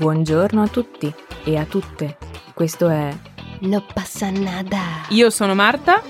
Buongiorno 0.00 0.62
a 0.62 0.66
tutti 0.66 1.14
e 1.44 1.58
a 1.58 1.66
tutte. 1.66 2.16
Questo 2.54 2.88
è 2.88 3.14
No 3.60 3.84
passa 3.92 4.30
nada. 4.30 4.78
Io 5.10 5.28
sono 5.28 5.54
Marta 5.54 6.02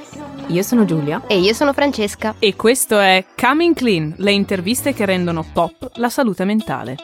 Io 0.46 0.62
sono 0.62 0.84
Giulia. 0.84 1.26
E 1.26 1.40
io 1.40 1.52
sono 1.54 1.72
Francesca. 1.72 2.36
e 2.38 2.54
questo 2.54 3.00
è 3.00 3.24
Coming 3.36 3.74
Clean, 3.74 4.14
le 4.18 4.30
interviste 4.30 4.92
che 4.94 5.04
rendono 5.04 5.44
pop 5.52 5.90
la 5.94 6.08
salute 6.08 6.44
mentale. 6.44 6.98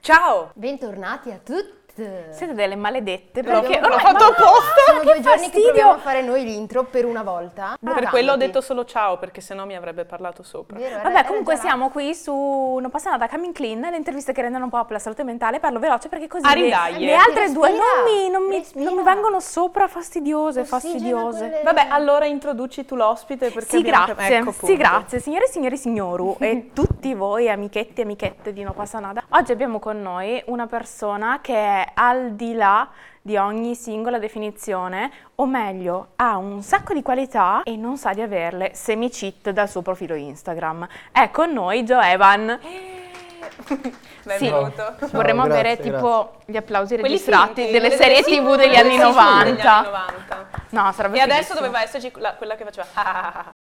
Ciao! 0.00 0.52
Bentornati 0.54 1.32
a 1.32 1.40
tutti. 1.44 1.87
Siete 2.30 2.54
delle 2.54 2.76
maledette 2.76 3.42
L'ho 3.42 3.60
perché 3.60 3.80
l'ho 3.80 3.98
fatto 3.98 4.24
apposta. 4.24 4.74
Sono 4.86 5.02
due 5.02 5.14
che 5.14 5.20
giorni 5.20 5.38
che 5.38 5.42
fastidio. 5.44 5.66
proviamo 5.66 5.90
a 5.92 5.98
fare 5.98 6.22
noi 6.22 6.44
l'intro 6.44 6.84
per 6.84 7.04
una 7.04 7.22
volta. 7.22 7.76
Per 7.80 8.08
quello 8.08 8.32
ho 8.32 8.36
detto 8.36 8.60
solo 8.60 8.84
ciao, 8.84 9.18
perché 9.18 9.40
sennò 9.40 9.64
mi 9.64 9.74
avrebbe 9.76 10.04
parlato 10.04 10.42
sopra. 10.42 10.78
Vero, 10.78 11.02
Vabbè, 11.02 11.24
comunque 11.24 11.54
già 11.54 11.62
là. 11.62 11.68
siamo 11.68 11.90
qui 11.90 12.14
su 12.14 12.78
Non 12.80 12.90
passa 12.90 13.10
nada, 13.10 13.28
Coming 13.28 13.52
Clean, 13.54 13.80
le 13.80 13.96
interviste 13.96 14.32
che 14.32 14.42
rendono 14.42 14.68
pop 14.68 14.90
la 14.90 14.98
salute 14.98 15.24
mentale. 15.24 15.58
Parlo 15.60 15.78
veloce 15.78 16.08
perché 16.08 16.26
così 16.28 16.46
le, 16.46 16.54
ridaglie. 16.54 17.06
le 17.06 17.14
altre 17.14 17.40
Respira, 17.42 17.68
due 17.68 17.70
non 17.70 18.04
mi, 18.04 18.30
non, 18.30 18.42
mi, 18.44 18.84
non 18.84 18.94
mi 18.94 19.02
vengono 19.02 19.40
sopra 19.40 19.88
fastidiose, 19.88 20.64
fastidiose. 20.64 21.60
Vabbè, 21.64 21.86
allora 21.90 22.26
introduci 22.26 22.84
tu 22.84 22.94
l'ospite 22.96 23.50
perché 23.50 23.68
Sì, 23.70 23.76
abbiamo- 23.78 24.04
grazie, 24.14 24.36
ecco, 24.36 24.52
sì, 24.52 24.76
grazie, 24.76 25.20
signore 25.20 25.44
e 25.46 25.48
signori 25.48 25.76
signoru 25.76 26.36
e 26.40 26.70
tutti 26.72 27.14
voi 27.14 27.48
amichetti 27.48 28.00
e 28.00 28.04
amichette 28.04 28.52
di 28.52 28.62
No 28.62 28.72
Passa 28.72 28.98
Nada. 28.98 29.24
Oggi 29.30 29.52
abbiamo 29.52 29.78
con 29.78 30.00
noi 30.00 30.42
una 30.46 30.66
persona 30.66 31.38
che 31.42 31.54
è 31.54 31.87
al 31.94 32.32
di 32.32 32.54
là 32.54 32.88
di 33.20 33.36
ogni 33.36 33.74
singola 33.74 34.18
definizione, 34.18 35.10
o 35.36 35.46
meglio, 35.46 36.08
ha 36.16 36.36
un 36.36 36.62
sacco 36.62 36.94
di 36.94 37.02
qualità 37.02 37.62
e 37.62 37.76
non 37.76 37.98
sa 37.98 38.12
di 38.14 38.22
averle 38.22 38.70
semi-cheat 38.74 39.50
dal 39.50 39.68
suo 39.68 39.82
profilo 39.82 40.14
Instagram. 40.14 40.86
È 41.12 41.30
con 41.30 41.52
noi 41.52 41.82
Joe 41.84 42.10
Evan. 42.12 42.58
Benvenuto. 44.24 44.94
Vorremmo 45.12 45.44
grazie, 45.44 45.60
avere 45.60 45.76
tipo 45.80 46.36
gli 46.44 46.56
applausi 46.56 46.94
Quelli 46.94 47.10
registrati 47.10 47.62
finti, 47.62 47.72
delle 47.72 47.90
serie 47.96 48.22
sì, 48.22 48.36
tv 48.36 48.56
degli 48.56 48.74
anni 48.76 48.90
sì, 48.90 48.96
sì, 48.96 49.02
90. 49.02 49.44
degli 49.44 49.60
anni 49.60 49.86
90. 49.86 50.46
No, 50.70 50.92
sarebbe 50.92 51.16
E 51.18 51.20
adesso 51.20 51.54
doveva 51.54 51.82
esserci 51.82 52.12
la- 52.16 52.34
quella 52.34 52.56
che 52.56 52.64
faceva. 52.64 52.86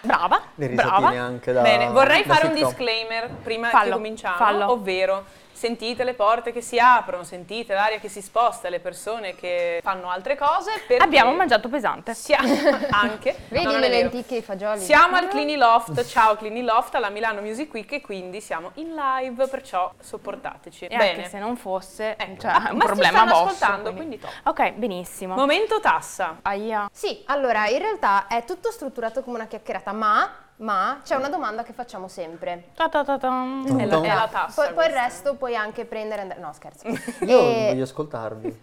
Brava, 0.00 0.40
Le 0.54 0.68
brava. 0.68 1.08
anche 1.08 1.52
da 1.52 1.62
Bene, 1.62 1.88
vorrei 1.88 2.22
da 2.24 2.34
fare 2.34 2.46
un 2.46 2.52
sitcom. 2.54 2.68
disclaimer 2.74 3.28
prima 3.42 3.68
Fallo, 3.70 3.84
che 3.84 3.90
cominciamo, 3.92 4.36
fallo. 4.36 4.70
ovvero 4.70 5.24
sentite 5.56 6.04
le 6.04 6.12
porte 6.14 6.52
che 6.52 6.60
si 6.60 6.78
aprono, 6.78 7.24
sentite 7.24 7.72
l'aria 7.72 7.98
che 7.98 8.08
si 8.08 8.20
sposta, 8.20 8.68
le 8.68 8.78
persone 8.78 9.34
che 9.34 9.80
fanno 9.82 10.10
altre 10.10 10.36
cose 10.36 10.70
Abbiamo 10.98 11.32
mangiato 11.32 11.68
pesante. 11.68 12.12
siamo 12.14 12.52
anche 12.90 13.34
Vedi 13.48 13.64
no, 13.64 13.78
le 13.78 13.88
lenticchie 13.88 14.36
e 14.36 14.40
i 14.40 14.42
fagioli? 14.42 14.80
Siamo 14.80 15.16
al 15.16 15.28
Clini 15.28 15.56
Loft, 15.56 16.04
ciao 16.06 16.36
Clini 16.36 16.62
Loft 16.62 16.94
alla 16.94 17.08
Milano 17.08 17.40
Music 17.40 17.72
Week 17.72 17.90
e 17.92 18.00
quindi 18.02 18.40
siamo 18.40 18.72
in 18.74 18.94
live, 18.94 19.46
perciò 19.48 19.90
sopportateci. 19.98 20.84
E 20.86 20.96
Bene. 20.96 21.10
anche 21.16 21.28
se 21.28 21.38
non 21.38 21.56
fosse, 21.56 22.16
Ecco, 22.18 22.40
cioè, 22.42 22.50
è 22.52 22.70
un 22.70 22.76
ma 22.76 22.84
problema 22.84 23.18
stanno 23.18 23.30
vostro. 23.32 23.46
ascoltando, 23.66 23.92
quindi 23.94 24.18
top. 24.18 24.30
Ok, 24.44 24.72
benissimo. 24.72 25.34
Momento 25.34 25.80
tassa. 25.80 26.38
Aia. 26.42 26.88
Sì, 26.92 27.22
allora 27.26 27.66
in 27.68 27.78
realtà 27.78 28.26
è 28.26 28.44
tutto 28.44 28.70
strutturato 28.70 29.22
come 29.22 29.36
una 29.36 29.46
chiacchierata, 29.46 29.92
ma, 29.92 30.30
ma 30.58 31.00
c'è 31.04 31.14
una 31.14 31.28
domanda 31.28 31.62
che 31.62 31.72
facciamo 31.72 32.08
sempre. 32.08 32.68
Ta 32.74 32.88
ta 32.88 33.04
ta. 33.04 33.16
È 33.18 33.84
la, 33.84 34.00
è 34.00 34.14
la 34.14 34.28
tassa. 34.30 34.62
Poi, 34.64 34.74
poi 34.74 34.86
il 34.86 34.92
resto 34.92 35.34
puoi 35.34 35.54
anche 35.56 35.84
prendere 35.84 36.22
andare... 36.22 36.40
No, 36.40 36.52
scherzo. 36.52 36.86
Io 36.88 37.40
E 37.40 37.66
voglio 37.70 37.84
ascoltarvi. 37.84 38.60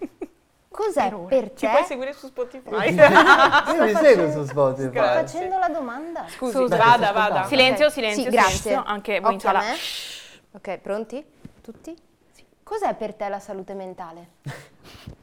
cos'è 0.70 1.06
Errore. 1.06 1.28
per 1.40 1.54
Ci 1.54 1.68
puoi 1.68 1.82
te? 1.82 1.88
seguire 1.88 2.14
su 2.14 2.28
Spotify. 2.28 2.94
Io 2.96 3.84
mi 3.84 3.94
seguo 3.96 4.32
su 4.32 4.46
Spotify. 4.46 4.90
Sto 4.92 5.02
facendo 5.02 5.58
la 5.60 5.70
domanda. 5.70 6.26
Scusi, 6.30 6.54
Scusa, 6.58 6.78
vada, 6.78 7.12
vada. 7.12 7.44
Silenzio, 7.46 7.86
Ok. 7.88 7.92
silenzio, 7.92 8.24
Sì, 8.24 8.30
grazie. 8.30 8.58
silenzio. 8.58 8.92
Anche 8.92 9.20
voi 9.20 9.32
in 9.34 9.38
Occhio 9.38 9.50
sala. 9.50 9.62
Ok, 10.54 10.78
pronti? 10.80 11.26
Tutti? 11.62 11.96
Cos'è 12.64 12.94
per 12.96 13.14
te 13.14 13.28
la 13.30 13.40
salute 13.40 13.74
mentale? 13.74 14.28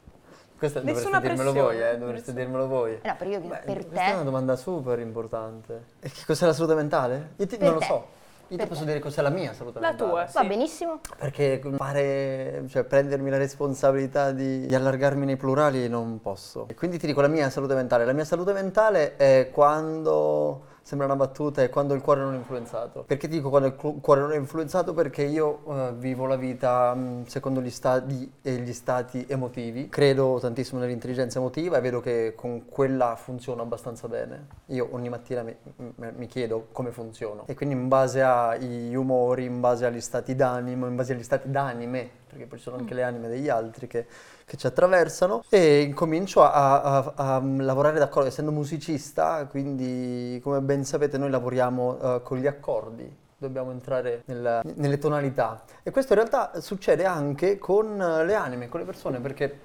Questo 0.61 0.83
Nessuna 0.83 1.19
dovreste 1.19 1.43
dirmelo 1.43 1.53
pressione. 1.53 1.75
voi, 1.83 1.91
eh, 1.95 1.99
dovreste 1.99 2.33
dirmelo 2.35 2.67
voi. 2.69 2.99
Eh 3.01 3.09
no, 3.09 3.17
però 3.17 3.31
io 3.31 3.41
Beh, 3.41 3.49
per 3.65 3.87
questa 3.87 4.05
è 4.05 4.09
una 4.11 4.19
te. 4.19 4.25
domanda 4.25 4.57
super 4.57 4.99
importante. 4.99 5.85
E 6.01 6.11
che 6.11 6.21
cos'è 6.27 6.45
la 6.45 6.53
salute 6.53 6.75
mentale? 6.75 7.31
Io 7.37 7.47
ti- 7.47 7.57
Per 7.57 7.65
non 7.65 7.73
lo 7.75 7.81
te. 7.81 7.87
so. 7.87 8.07
Io 8.49 8.57
Per 8.57 8.67
ti 8.67 8.73
posso 8.73 8.81
te. 8.85 8.87
dire 8.89 8.99
cos'è 8.99 9.23
la 9.23 9.31
mia 9.31 9.55
salute 9.55 9.79
La 9.81 9.89
mentale. 9.89 10.11
tua, 10.11 10.25
Va 10.31 10.41
sì. 10.43 10.47
benissimo. 10.47 11.01
Perché 11.17 11.63
fare, 11.77 12.65
cioè 12.69 12.83
prendermi 12.85 13.31
la 13.31 13.39
responsabilità 13.39 14.33
di, 14.33 14.67
di 14.67 14.75
allargarmi 14.75 15.25
nei 15.25 15.37
plurali 15.37 15.89
non 15.89 16.21
posso. 16.21 16.67
E 16.69 16.75
quindi 16.75 16.99
ti 16.99 17.07
dico 17.07 17.23
la 17.23 17.29
mia 17.29 17.49
salute 17.49 17.75
mentale. 17.75 18.05
La 18.05 18.13
mia 18.13 18.25
salute 18.27 18.53
mentale 18.53 19.17
è 19.17 19.49
quando, 19.53 20.63
sembra 20.91 21.07
una 21.07 21.15
battuta, 21.15 21.63
è 21.63 21.71
quando 21.71 21.95
il 21.95 22.01
cuore 22.01 22.21
non 22.21 22.35
è 22.35 22.37
influenzato. 22.37 23.05
Perché 23.07 23.29
dico 23.29 23.49
quando 23.49 23.69
il 23.69 23.77
cu- 23.77 24.01
cuore 24.01 24.23
non 24.23 24.33
è 24.33 24.37
influenzato? 24.37 24.93
Perché 24.93 25.23
io 25.23 25.61
eh, 25.69 25.93
vivo 25.95 26.27
la 26.27 26.35
vita 26.35 26.93
mh, 26.93 27.27
secondo 27.27 27.61
gli 27.61 27.71
stati 27.71 28.29
e 28.43 28.57
gli 28.57 28.73
stati 28.73 29.25
emotivi. 29.29 29.89
Credo 29.89 30.39
tantissimo 30.41 30.81
nell'intelligenza 30.81 31.39
emotiva 31.39 31.77
e 31.77 31.81
vedo 31.81 32.01
che 32.01 32.33
con 32.35 32.67
quella 32.69 33.15
funziono 33.15 33.63
abbastanza 33.63 34.09
bene. 34.09 34.47
Io 34.67 34.89
ogni 34.91 35.09
mattina 35.09 35.45
mi, 35.45 35.55
mi- 35.77 36.13
mi 36.17 36.27
chiedo 36.27 36.67
come 36.73 36.91
funziono. 36.91 37.45
E 37.47 37.55
quindi 37.55 37.77
in 37.77 37.87
base 37.87 38.21
agli 38.23 38.93
umori, 38.97 39.45
in 39.45 39.61
base 39.61 39.87
agli 39.87 40.01
stati 40.01 40.35
d'animo, 40.35 40.89
in 40.89 40.97
base 40.97 41.13
agli 41.13 41.23
stati 41.23 41.49
d'anime, 41.53 42.11
perché 42.27 42.47
poi 42.47 42.59
ci 42.59 42.65
sono 42.65 42.79
anche 42.79 42.95
le 42.95 43.05
anime 43.05 43.29
degli 43.29 43.49
altri 43.49 43.87
che, 43.87 44.07
che 44.51 44.57
ci 44.57 44.67
attraversano, 44.67 45.45
e 45.49 45.83
incomincio 45.83 46.43
a, 46.43 46.83
a- 46.83 47.13
a 47.15 47.41
lavorare 47.41 48.01
d'accordo, 48.01 48.29
essendo 48.29 48.51
musicista, 48.51 49.47
quindi 49.47 50.41
come 50.43 50.61
ben 50.61 50.85
sapete 50.85 51.19
noi 51.19 51.31
lavoriamo 51.31 51.99
eh, 52.17 52.23
con 52.25 52.37
gli 52.39 52.49
accordi. 52.49 53.17
Dobbiamo 53.39 53.71
entrare 53.71 54.23
nella- 54.25 54.61
nelle 54.75 54.99
tonalità 54.99 55.63
e 55.85 55.93
questo 55.93 56.15
in 56.15 56.19
realtà 56.19 56.61
succede 56.61 57.05
anche 57.05 57.59
con 57.59 57.97
le 57.97 58.35
anime, 58.35 58.69
con 58.69 58.81
le 58.81 58.87
persone, 58.87 59.21
perché 59.21 59.57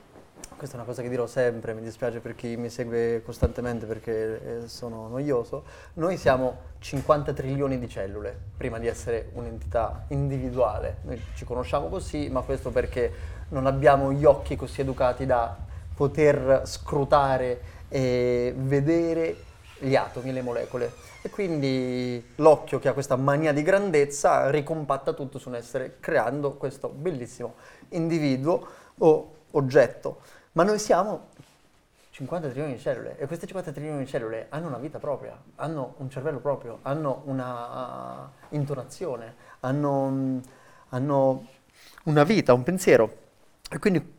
questa 0.58 0.76
è 0.76 0.80
una 0.80 0.88
cosa 0.88 1.02
che 1.02 1.10
dirò 1.10 1.28
sempre, 1.28 1.74
mi 1.74 1.82
dispiace 1.82 2.20
per 2.20 2.34
chi 2.34 2.56
mi 2.56 2.70
segue 2.70 3.22
costantemente 3.24 3.86
perché 3.86 4.64
eh, 4.64 4.68
sono 4.68 5.08
noioso. 5.08 5.64
Noi 5.96 6.18
siamo 6.18 6.74
50 6.80 7.34
trilioni 7.34 7.78
di 7.78 7.90
cellule 7.90 8.38
prima 8.56 8.80
di 8.80 8.88
essere 8.88 9.30
un'entità 9.34 10.06
individuale. 10.10 10.98
Noi 11.04 11.22
ci 11.36 11.44
conosciamo 11.44 11.88
così, 11.88 12.30
ma 12.30 12.42
questo 12.42 12.72
perché 12.72 13.12
non 13.50 13.66
abbiamo 13.66 14.14
gli 14.14 14.24
occhi 14.24 14.56
così 14.56 14.82
educati 14.82 15.26
da 15.26 15.58
poter 15.94 16.62
scrutare 16.66 17.62
e 17.90 18.54
vedere 18.58 19.36
gli 19.80 19.96
atomi 19.96 20.32
le 20.32 20.42
molecole. 20.42 20.92
E 21.22 21.30
quindi 21.30 22.34
l'occhio 22.36 22.80
che 22.80 22.88
ha 22.88 22.94
questa 22.94 23.18
mania 23.18 23.52
di 23.52 23.62
grandezza 23.62 24.50
ricompatta 24.50 25.12
tutto 25.12 25.38
su 25.38 25.50
un 25.50 25.56
essere 25.56 25.98
creando 26.00 26.54
questo 26.54 26.88
bellissimo 26.88 27.56
individuo 27.90 28.68
o 29.00 29.34
oggetto. 29.52 30.22
Ma 30.56 30.64
noi 30.64 30.80
siamo 30.80 31.32
50 32.12 32.48
trilioni 32.48 32.76
di 32.76 32.80
cellule 32.80 33.18
e 33.18 33.28
queste 33.28 33.46
50 33.46 33.74
trilioni 33.74 34.06
di 34.06 34.10
cellule 34.10 34.46
hanno 34.48 34.68
una 34.68 34.78
vita 34.78 35.00
propria, 35.00 35.38
hanno 35.56 35.96
un 35.98 36.10
cervello 36.10 36.40
proprio, 36.40 36.80
hanno 36.84 37.24
una 37.26 38.22
uh, 38.24 38.56
intonazione, 38.56 39.36
hanno, 39.60 40.10
mm, 40.10 40.38
hanno 40.90 41.48
una 42.06 42.24
vita, 42.24 42.54
un 42.54 42.64
pensiero. 42.64 43.18
E 43.70 43.80
quindi 43.80 44.14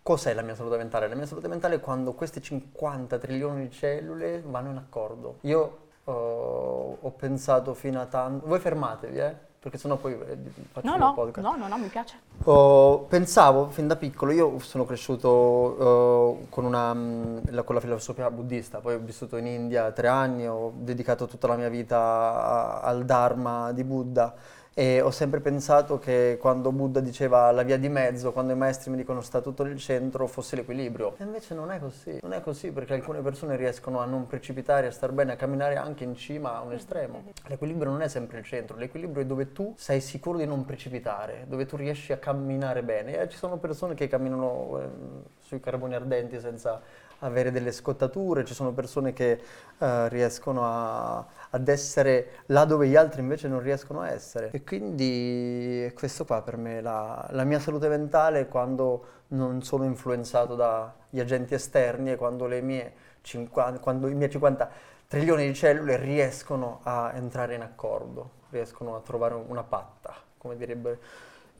cos'è 0.00 0.34
la 0.34 0.42
mia 0.42 0.54
salute 0.54 0.76
mentale? 0.76 1.08
La 1.08 1.16
mia 1.16 1.26
salute 1.26 1.48
mentale 1.48 1.74
è 1.74 1.80
quando 1.80 2.12
queste 2.12 2.40
50 2.40 3.18
trilioni 3.18 3.66
di 3.66 3.74
cellule 3.74 4.40
vanno 4.46 4.70
in 4.70 4.76
accordo. 4.76 5.38
Io 5.40 5.78
uh, 6.04 6.10
ho 6.12 7.10
pensato 7.16 7.74
fino 7.74 8.00
a 8.00 8.06
tanto... 8.06 8.46
Voi 8.46 8.60
fermatevi, 8.60 9.18
eh? 9.18 9.36
Perché 9.62 9.76
sennò 9.76 9.96
poi 9.96 10.12
eh, 10.14 10.38
faccio 10.72 10.86
No, 10.88 10.96
no, 10.96 11.12
podcast. 11.12 11.46
no, 11.46 11.54
no, 11.54 11.68
no, 11.68 11.76
mi 11.76 11.88
piace. 11.88 12.18
Oh, 12.44 13.00
pensavo 13.00 13.68
fin 13.68 13.86
da 13.86 13.94
piccolo, 13.96 14.32
io 14.32 14.58
sono 14.60 14.86
cresciuto 14.86 16.38
eh, 16.40 16.46
con, 16.48 16.64
una, 16.64 16.94
mm, 16.94 17.38
la, 17.50 17.62
con 17.62 17.74
la 17.74 17.82
filosofia 17.82 18.30
buddista, 18.30 18.78
poi 18.78 18.94
ho 18.94 18.98
vissuto 19.00 19.36
in 19.36 19.46
India 19.46 19.92
tre 19.92 20.08
anni, 20.08 20.48
ho 20.48 20.72
dedicato 20.74 21.26
tutta 21.26 21.46
la 21.46 21.56
mia 21.56 21.68
vita 21.68 21.98
a- 21.98 22.80
al 22.80 23.04
Dharma 23.04 23.72
di 23.72 23.84
Buddha 23.84 24.34
e 24.74 25.00
ho 25.00 25.10
sempre 25.10 25.40
pensato 25.40 25.98
che 25.98 26.38
quando 26.40 26.70
Buddha 26.72 27.00
diceva 27.00 27.50
la 27.50 27.62
via 27.62 27.76
di 27.76 27.88
mezzo, 27.88 28.32
quando 28.32 28.52
i 28.52 28.56
maestri 28.56 28.90
mi 28.90 28.96
dicono 28.96 29.20
sta 29.20 29.40
tutto 29.40 29.64
nel 29.64 29.78
centro, 29.78 30.26
fosse 30.26 30.56
l'equilibrio. 30.56 31.14
E 31.18 31.24
invece 31.24 31.54
non 31.54 31.70
è 31.70 31.78
così, 31.78 32.18
non 32.22 32.32
è 32.32 32.40
così 32.40 32.70
perché 32.70 32.94
alcune 32.94 33.20
persone 33.20 33.56
riescono 33.56 34.00
a 34.00 34.04
non 34.04 34.26
precipitare, 34.26 34.86
a 34.86 34.90
star 34.90 35.12
bene, 35.12 35.32
a 35.32 35.36
camminare 35.36 35.76
anche 35.76 36.04
in 36.04 36.14
cima 36.14 36.56
a 36.56 36.60
un 36.60 36.72
estremo. 36.72 37.24
L'equilibrio 37.46 37.90
non 37.90 38.02
è 38.02 38.08
sempre 38.08 38.38
il 38.38 38.44
centro, 38.44 38.76
l'equilibrio 38.76 39.22
è 39.22 39.26
dove 39.26 39.52
tu 39.52 39.74
sei 39.76 40.00
sicuro 40.00 40.38
di 40.38 40.46
non 40.46 40.64
precipitare, 40.64 41.44
dove 41.48 41.66
tu 41.66 41.76
riesci 41.76 42.12
a 42.12 42.18
camminare 42.18 42.82
bene. 42.82 43.20
E 43.20 43.28
ci 43.28 43.36
sono 43.36 43.56
persone 43.58 43.94
che 43.94 44.08
camminano 44.08 44.78
ehm, 44.80 45.22
sui 45.40 45.60
carboni 45.60 45.94
ardenti 45.94 46.38
senza 46.38 46.80
avere 47.20 47.50
delle 47.50 47.72
scottature, 47.72 48.44
ci 48.44 48.54
sono 48.54 48.72
persone 48.72 49.12
che 49.12 49.40
eh, 49.78 50.08
riescono 50.08 50.62
a- 50.64 51.24
ad 51.50 51.68
essere 51.68 52.42
là 52.46 52.64
dove 52.64 52.86
gli 52.88 52.96
altri 52.96 53.20
invece 53.20 53.48
non 53.48 53.60
riescono 53.60 54.00
a 54.00 54.10
essere. 54.10 54.50
E 54.52 54.62
quindi 54.64 55.82
è 55.84 55.92
questo 55.92 56.24
qua 56.24 56.42
per 56.42 56.56
me 56.56 56.80
la, 56.80 57.26
la 57.30 57.44
mia 57.44 57.58
salute 57.58 57.88
mentale 57.88 58.46
quando 58.48 59.04
non 59.28 59.62
sono 59.62 59.84
influenzato 59.84 60.54
dagli 60.54 61.20
agenti 61.20 61.54
esterni 61.54 62.12
e 62.12 62.16
quando, 62.16 62.46
le 62.46 62.60
mie 62.60 62.92
50, 63.22 63.78
quando 63.80 64.08
i 64.08 64.14
miei 64.14 64.30
50 64.30 64.68
trilioni 65.06 65.46
di 65.46 65.54
cellule 65.54 65.96
riescono 65.96 66.80
a 66.84 67.12
entrare 67.14 67.54
in 67.54 67.62
accordo, 67.62 68.30
riescono 68.50 68.96
a 68.96 69.00
trovare 69.00 69.34
una 69.34 69.62
patta 69.62 70.14
come 70.38 70.56
direbbe 70.56 70.98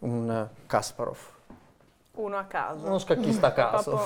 un 0.01 0.49
Kasparov, 0.67 1.19
Uno 2.13 2.37
a 2.39 2.45
caso. 2.45 2.87
uno 2.87 2.99
scacchista 2.99 3.49
a 3.49 3.53
caso. 3.53 4.01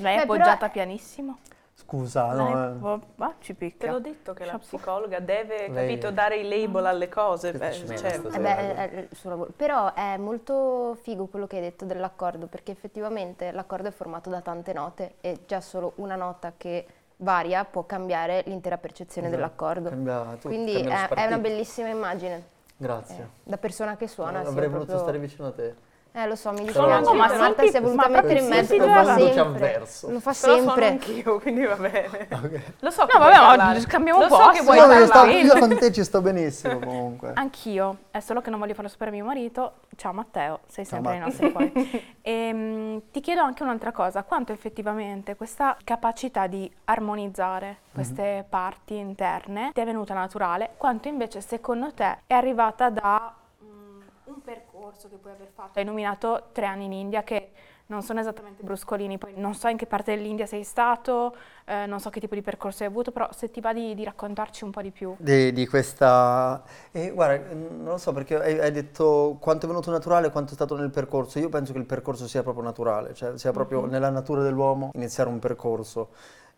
Lei 0.00 0.16
è 0.16 0.20
Beh, 0.20 0.26
però 0.26 0.34
appoggiata 0.44 0.68
pianissimo. 0.68 1.38
Scusa, 1.74 2.32
Lei- 2.34 2.52
no, 2.52 2.64
eh. 2.64 2.92
oh, 2.92 3.00
ah, 3.24 3.34
ci 3.40 3.54
Te 3.56 3.58
picchia. 3.66 3.90
l'ho 3.92 4.00
detto 4.00 4.32
che 4.34 4.44
la 4.44 4.52
Chapeau. 4.52 4.66
psicologa 4.68 5.18
deve, 5.18 5.68
Lei- 5.68 5.86
capito, 5.88 6.10
dare 6.10 6.36
i 6.36 6.46
label 6.48 6.84
alle 6.86 7.08
cose. 7.08 7.52
Che 7.52 7.58
beh, 7.58 7.70
faccio 7.72 7.96
cioè, 7.96 8.20
Eh 8.34 8.38
beh, 8.38 8.74
è 8.74 9.06
il 9.10 9.16
suo 9.16 9.30
lavoro. 9.30 9.50
Però 9.56 9.94
è 9.94 10.16
molto 10.18 10.96
figo 11.00 11.26
quello 11.26 11.46
che 11.46 11.56
hai 11.56 11.62
detto 11.62 11.86
dell'accordo, 11.86 12.46
perché 12.46 12.72
effettivamente 12.72 13.50
l'accordo 13.50 13.88
è 13.88 13.92
formato 13.92 14.28
da 14.28 14.40
tante 14.42 14.72
note 14.74 15.14
e 15.20 15.40
già 15.46 15.60
solo 15.60 15.92
una 15.96 16.16
nota 16.16 16.52
che 16.56 16.86
varia 17.16 17.64
può 17.64 17.84
cambiare 17.84 18.42
l'intera 18.46 18.76
percezione 18.78 19.28
Esatto, 19.28 19.42
dell'accordo. 19.42 19.88
cambia 19.88 20.22
tutto, 20.34 20.48
Quindi 20.48 20.72
cambia 20.74 21.08
lo 21.08 21.14
è, 21.14 21.18
è 21.22 21.26
una 21.26 21.38
bellissima 21.38 21.88
immagine. 21.88 22.44
Grazie. 22.76 23.22
Eh, 23.22 23.26
da 23.50 23.56
persona 23.58 23.96
che 23.96 24.06
suona. 24.06 24.42
sì, 24.42 24.48
Avrei 24.48 24.68
voluto 24.68 24.86
proprio- 24.86 24.98
stare 25.08 25.18
vicino 25.18 25.46
a 25.48 25.52
te. 25.52 25.74
Eh, 26.12 26.26
lo 26.26 26.34
so, 26.34 26.50
mi 26.50 26.64
dispiace. 26.64 27.04
No, 27.04 27.14
ma 27.14 27.28
Marta 27.36 27.64
si 27.66 27.76
è 27.76 27.80
voluta 27.80 28.08
mettere 28.08 28.40
in 28.40 28.48
mezzo. 28.48 28.76
Lo 28.76 28.86
fa 28.88 29.14
sempre. 29.16 29.86
Lo 30.08 30.20
fa 30.20 30.32
sempre. 30.32 30.86
anch'io, 30.88 31.38
quindi 31.38 31.64
va 31.64 31.76
bene. 31.76 32.26
Ok. 32.32 32.60
Lo 32.80 32.90
so 32.90 33.06
che 33.06 33.16
No, 33.16 33.24
vabbè, 33.24 33.56
ma 33.56 33.80
cambiamo 33.86 34.18
Lo 34.18 34.28
so 34.28 34.36
posto. 34.36 34.50
che 34.52 34.62
vuoi 34.62 34.78
No, 34.78 34.92
io, 34.92 35.06
sto- 35.06 35.24
io 35.26 35.58
con 35.58 35.76
te 35.76 35.92
ci 35.92 36.02
sto 36.02 36.20
benissimo 36.20 36.80
comunque. 36.80 37.32
Anch'io, 37.36 37.98
è 38.10 38.18
solo 38.18 38.40
che 38.40 38.50
non 38.50 38.58
voglio 38.58 38.74
farlo 38.74 38.88
sapere 38.90 39.10
a 39.10 39.12
mio 39.12 39.24
marito. 39.24 39.74
Ciao 39.94 40.12
Matteo, 40.12 40.60
sei 40.66 40.84
Ciao, 40.84 40.94
sempre 40.94 41.12
nei 41.12 41.20
nostri 41.20 41.52
cuori. 41.52 42.08
Ehm, 42.22 43.02
ti 43.10 43.20
chiedo 43.20 43.40
anche 43.42 43.62
un'altra 43.62 43.92
cosa, 43.92 44.22
quanto 44.24 44.52
effettivamente 44.52 45.36
questa 45.36 45.76
capacità 45.82 46.46
di 46.46 46.70
armonizzare 46.84 47.78
queste 47.92 48.44
parti 48.48 48.96
interne 48.96 49.70
ti 49.72 49.80
è 49.80 49.84
venuta 49.84 50.12
naturale, 50.14 50.70
quanto 50.76 51.08
invece 51.08 51.40
secondo 51.40 51.92
te 51.92 52.18
è 52.26 52.34
arrivata 52.34 52.90
da 52.90 53.34
mm, 53.64 54.00
un 54.24 54.42
percorso 54.42 54.69
che 54.98 55.16
puoi 55.16 55.32
aver 55.32 55.48
fatto. 55.52 55.78
Hai 55.78 55.84
nominato 55.84 56.48
tre 56.52 56.66
anni 56.66 56.86
in 56.86 56.92
India 56.92 57.22
che 57.22 57.50
non 57.90 58.02
sono 58.02 58.20
esattamente 58.20 58.62
bruscolini, 58.62 59.18
poi 59.18 59.32
non 59.36 59.52
so 59.52 59.66
in 59.66 59.76
che 59.76 59.84
parte 59.84 60.14
dell'India 60.14 60.46
sei 60.46 60.62
stato, 60.62 61.34
eh, 61.64 61.86
non 61.86 61.98
so 61.98 62.08
che 62.08 62.20
tipo 62.20 62.36
di 62.36 62.40
percorso 62.40 62.84
hai 62.84 62.88
avuto, 62.88 63.10
però 63.10 63.28
se 63.32 63.50
ti 63.50 63.60
va 63.60 63.72
di, 63.72 63.94
di 63.94 64.04
raccontarci 64.04 64.62
un 64.62 64.70
po' 64.70 64.80
di 64.80 64.92
più. 64.92 65.16
Di, 65.18 65.52
di 65.52 65.66
questa... 65.66 66.62
E 66.92 67.10
guarda, 67.10 67.52
non 67.52 67.82
lo 67.84 67.98
so 67.98 68.12
perché 68.12 68.40
hai, 68.40 68.60
hai 68.60 68.70
detto 68.70 69.38
quanto 69.40 69.66
è 69.66 69.68
venuto 69.68 69.90
naturale, 69.90 70.30
quanto 70.30 70.52
è 70.52 70.54
stato 70.54 70.76
nel 70.76 70.90
percorso. 70.90 71.40
Io 71.40 71.48
penso 71.48 71.72
che 71.72 71.78
il 71.80 71.84
percorso 71.84 72.28
sia 72.28 72.44
proprio 72.44 72.62
naturale, 72.62 73.12
cioè 73.12 73.36
sia 73.36 73.50
proprio 73.50 73.84
nella 73.86 74.10
natura 74.10 74.42
dell'uomo 74.42 74.90
iniziare 74.94 75.28
un 75.28 75.40
percorso. 75.40 76.10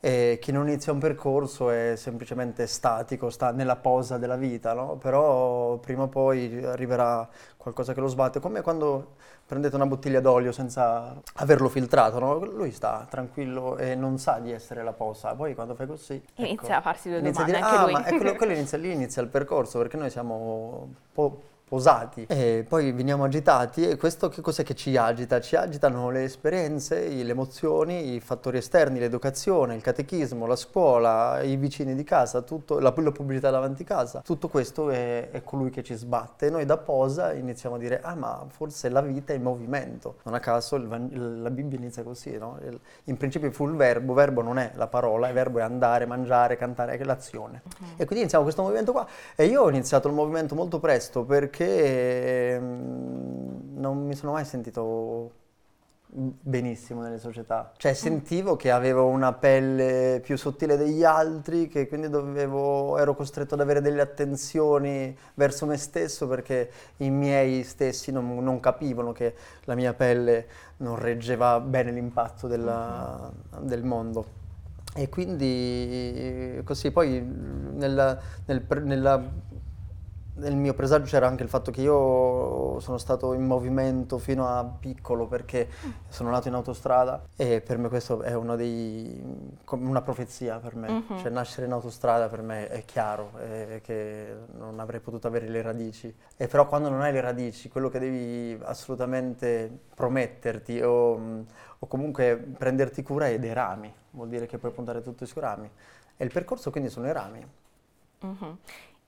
E 0.04 0.38
chi 0.40 0.50
non 0.50 0.66
inizia 0.66 0.92
un 0.92 0.98
percorso 0.98 1.70
è 1.70 1.94
semplicemente 1.94 2.66
statico, 2.66 3.30
sta 3.30 3.52
nella 3.52 3.76
posa 3.76 4.18
della 4.18 4.34
vita, 4.34 4.72
no? 4.72 4.96
Però 4.96 5.76
prima 5.76 6.02
o 6.02 6.08
poi 6.08 6.60
arriverà 6.64 7.28
qualcosa 7.56 7.94
che 7.94 8.00
lo 8.00 8.08
sbatte, 8.08 8.40
come 8.40 8.62
quando 8.62 9.14
prendete 9.46 9.76
una 9.76 9.86
bottiglia 9.86 10.18
d'olio 10.18 10.50
senza 10.50 11.14
averlo 11.34 11.68
filtrato, 11.68 12.18
no? 12.18 12.44
Lui 12.44 12.72
sta 12.72 13.06
tranquillo 13.08 13.76
e 13.76 13.94
non 13.94 14.18
sa 14.18 14.40
di 14.40 14.50
essere 14.50 14.82
la 14.82 14.92
posa, 14.92 15.36
poi 15.36 15.54
quando 15.54 15.76
fai 15.76 15.86
così... 15.86 16.20
Inizia 16.34 16.52
ecco, 16.52 16.72
a 16.72 16.80
farsi 16.80 17.08
due 17.08 17.18
inizia 17.18 17.44
a 17.44 17.46
domande, 17.46 17.68
dire, 17.68 17.78
ah, 17.78 17.82
lui." 17.84 17.92
ma 17.92 18.02
quello, 18.02 18.34
quello 18.34 18.52
inizia, 18.58 18.78
lì 18.78 18.90
inizia 18.90 19.22
il 19.22 19.28
percorso 19.28 19.78
perché 19.78 19.96
noi 19.96 20.10
siamo 20.10 20.94
po- 21.12 21.42
posati 21.72 22.26
e 22.28 22.66
poi 22.68 22.92
veniamo 22.92 23.24
agitati 23.24 23.88
e 23.88 23.96
questo 23.96 24.28
che 24.28 24.42
cos'è 24.42 24.62
che 24.62 24.74
ci 24.74 24.94
agita? 24.98 25.40
Ci 25.40 25.56
agitano 25.56 26.10
le 26.10 26.24
esperienze, 26.24 27.08
le 27.08 27.30
emozioni, 27.30 28.12
i 28.12 28.20
fattori 28.20 28.58
esterni, 28.58 28.98
l'educazione, 28.98 29.74
il 29.74 29.80
catechismo, 29.80 30.44
la 30.44 30.54
scuola, 30.54 31.40
i 31.40 31.56
vicini 31.56 31.94
di 31.94 32.04
casa, 32.04 32.42
tutto, 32.42 32.78
la, 32.78 32.92
la 32.94 33.10
pubblicità 33.10 33.48
davanti 33.48 33.84
a 33.84 33.86
casa. 33.86 34.20
Tutto 34.20 34.48
questo 34.48 34.90
è, 34.90 35.30
è 35.30 35.42
colui 35.44 35.70
che 35.70 35.82
ci 35.82 35.94
sbatte 35.94 36.48
e 36.48 36.50
noi 36.50 36.66
da 36.66 36.76
posa 36.76 37.32
iniziamo 37.32 37.76
a 37.76 37.78
dire 37.78 38.02
ah 38.02 38.16
ma 38.16 38.44
forse 38.48 38.90
la 38.90 39.00
vita 39.00 39.32
è 39.32 39.36
in 39.36 39.42
movimento. 39.42 40.16
Non 40.24 40.34
a 40.34 40.40
caso 40.40 40.76
il 40.76 41.40
la 41.40 41.50
Bibbia 41.50 41.78
inizia 41.78 42.02
così, 42.02 42.36
no? 42.36 42.58
Il- 42.66 42.78
in 43.04 43.16
principio 43.16 43.50
fu 43.50 43.66
il 43.66 43.76
verbo, 43.76 44.12
verbo 44.12 44.42
non 44.42 44.58
è 44.58 44.72
la 44.74 44.88
parola, 44.88 45.28
il 45.28 45.32
verbo 45.32 45.60
è 45.60 45.62
andare, 45.62 46.04
mangiare, 46.04 46.58
cantare, 46.58 46.98
è 46.98 47.04
l'azione. 47.04 47.62
E 47.96 48.04
quindi 48.04 48.18
iniziamo 48.18 48.44
questo 48.44 48.60
movimento 48.60 48.92
qua. 48.92 49.06
E 49.34 49.46
io 49.46 49.62
ho 49.62 49.70
iniziato 49.70 50.08
il 50.08 50.12
movimento 50.12 50.54
molto 50.54 50.78
presto 50.78 51.24
perché 51.24 51.61
mm, 52.60 53.78
non 53.80 54.06
mi 54.06 54.14
sono 54.14 54.32
mai 54.32 54.44
sentito 54.44 55.32
benissimo 56.14 57.00
nelle 57.00 57.18
società. 57.18 57.72
Cioè 57.76 57.94
sentivo 57.94 58.54
che 58.56 58.70
avevo 58.70 59.06
una 59.06 59.32
pelle 59.32 60.20
più 60.22 60.36
sottile 60.36 60.76
degli 60.76 61.04
altri, 61.04 61.68
che 61.68 61.88
quindi 61.88 62.10
dovevo, 62.10 62.98
ero 62.98 63.14
costretto 63.14 63.54
ad 63.54 63.60
avere 63.60 63.80
delle 63.80 64.02
attenzioni 64.02 65.16
verso 65.34 65.64
me 65.64 65.78
stesso 65.78 66.28
perché 66.28 66.70
i 66.98 67.08
miei 67.08 67.62
stessi 67.64 68.12
non, 68.12 68.44
non 68.44 68.60
capivano 68.60 69.12
che 69.12 69.34
la 69.64 69.74
mia 69.74 69.94
pelle 69.94 70.46
non 70.78 70.96
reggeva 70.96 71.58
bene 71.60 71.90
l'impatto 71.92 72.46
della- 72.46 73.30
del 73.60 73.82
mondo. 73.82 74.40
E 74.94 75.08
quindi 75.08 76.60
così, 76.64 76.90
poi 76.90 77.22
nella- 77.22 78.18
nel, 78.44 78.62
nella- 78.82 79.22
nel 80.34 80.56
mio 80.56 80.72
presagio 80.72 81.04
c'era 81.04 81.26
anche 81.26 81.42
il 81.42 81.48
fatto 81.48 81.70
che 81.70 81.82
io 81.82 82.80
sono 82.80 82.96
stato 82.96 83.34
in 83.34 83.44
movimento 83.44 84.16
fino 84.18 84.48
a 84.48 84.64
piccolo 84.64 85.26
perché 85.26 85.68
sono 86.08 86.30
nato 86.30 86.48
in 86.48 86.54
autostrada 86.54 87.22
e 87.36 87.60
per 87.60 87.76
me 87.76 87.88
questo 87.88 88.22
è 88.22 88.32
uno 88.32 88.56
dei, 88.56 89.22
una 89.70 90.00
profezia 90.00 90.58
per 90.58 90.74
me, 90.74 91.04
cioè 91.18 91.30
nascere 91.30 91.66
in 91.66 91.72
autostrada 91.72 92.28
per 92.28 92.40
me 92.40 92.68
è 92.68 92.84
chiaro 92.84 93.32
eh, 93.40 93.80
che 93.82 94.34
non 94.56 94.80
avrei 94.80 95.00
potuto 95.00 95.26
avere 95.26 95.48
le 95.48 95.60
radici. 95.60 96.14
E 96.36 96.46
però 96.46 96.66
quando 96.66 96.88
non 96.88 97.02
hai 97.02 97.12
le 97.12 97.20
radici 97.20 97.68
quello 97.68 97.90
che 97.90 97.98
devi 97.98 98.58
assolutamente 98.62 99.70
prometterti 99.94 100.80
o, 100.80 101.44
o 101.78 101.86
comunque 101.86 102.36
prenderti 102.36 103.02
cura 103.02 103.28
è 103.28 103.38
dei 103.38 103.52
rami, 103.52 103.92
vuol 104.12 104.28
dire 104.28 104.46
che 104.46 104.56
puoi 104.56 104.72
puntare 104.72 105.02
tutto 105.02 105.26
sui 105.26 105.42
rami. 105.42 105.70
E 106.16 106.24
il 106.24 106.32
percorso 106.32 106.70
quindi 106.70 106.88
sono 106.88 107.06
i 107.06 107.12
rami. 107.12 107.46
Mhm. 108.20 108.58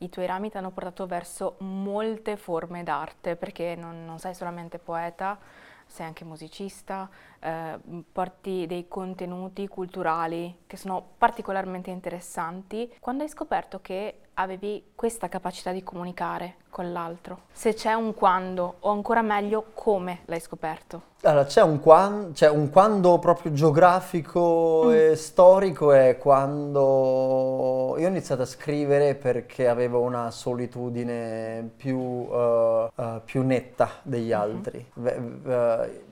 I 0.04 0.10
tuoi 0.10 0.26
rami 0.26 0.50
ti 0.50 0.58
hanno 0.58 0.70
portato 0.70 1.06
verso 1.06 1.56
molte 1.60 2.36
forme 2.36 2.82
d'arte, 2.82 3.36
perché 3.36 3.74
non, 3.74 4.04
non 4.04 4.18
sei 4.18 4.34
solamente 4.34 4.78
poeta, 4.78 5.38
sei 5.86 6.04
anche 6.04 6.26
musicista, 6.26 7.08
eh, 7.40 7.78
porti 8.12 8.66
dei 8.66 8.86
contenuti 8.86 9.66
culturali 9.66 10.58
che 10.66 10.76
sono 10.76 11.02
particolarmente 11.16 11.90
interessanti. 11.90 12.94
Quando 13.00 13.22
hai 13.22 13.30
scoperto 13.30 13.80
che 13.80 14.18
avevi 14.34 14.82
questa 14.94 15.28
capacità 15.28 15.72
di 15.72 15.82
comunicare 15.82 16.56
con 16.70 16.92
l'altro, 16.92 17.42
se 17.52 17.74
c'è 17.74 17.92
un 17.92 18.14
quando, 18.14 18.76
o 18.80 18.90
ancora 18.90 19.22
meglio 19.22 19.66
come 19.74 20.20
l'hai 20.24 20.40
scoperto? 20.40 21.12
Allora, 21.22 21.44
c'è 21.44 21.62
un, 21.62 21.80
quan- 21.80 22.32
c'è 22.32 22.50
un 22.50 22.68
quando 22.68 23.18
proprio 23.18 23.52
geografico 23.52 24.90
e 24.90 25.14
storico 25.16 25.92
è 25.92 26.18
quando 26.18 27.94
io 27.96 28.06
ho 28.06 28.10
iniziato 28.10 28.42
a 28.42 28.46
scrivere 28.46 29.14
perché 29.14 29.68
avevo 29.68 30.00
una 30.00 30.30
solitudine 30.30 31.70
più, 31.76 32.28
eh, 32.30 32.90
eh, 32.94 33.20
più 33.24 33.42
netta 33.42 33.88
degli 34.02 34.32
altri. 34.32 34.84
Ve- 34.94 35.18
ve- 35.18 36.02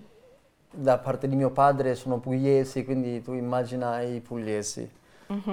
da 0.75 0.97
parte 0.97 1.29
di 1.29 1.37
mio 1.37 1.50
padre 1.50 1.95
sono 1.95 2.19
pugliesi, 2.19 2.85
quindi 2.85 3.21
tu 3.21 3.33
immagina 3.35 4.00
i 4.00 4.21
pugliesi. 4.21 4.88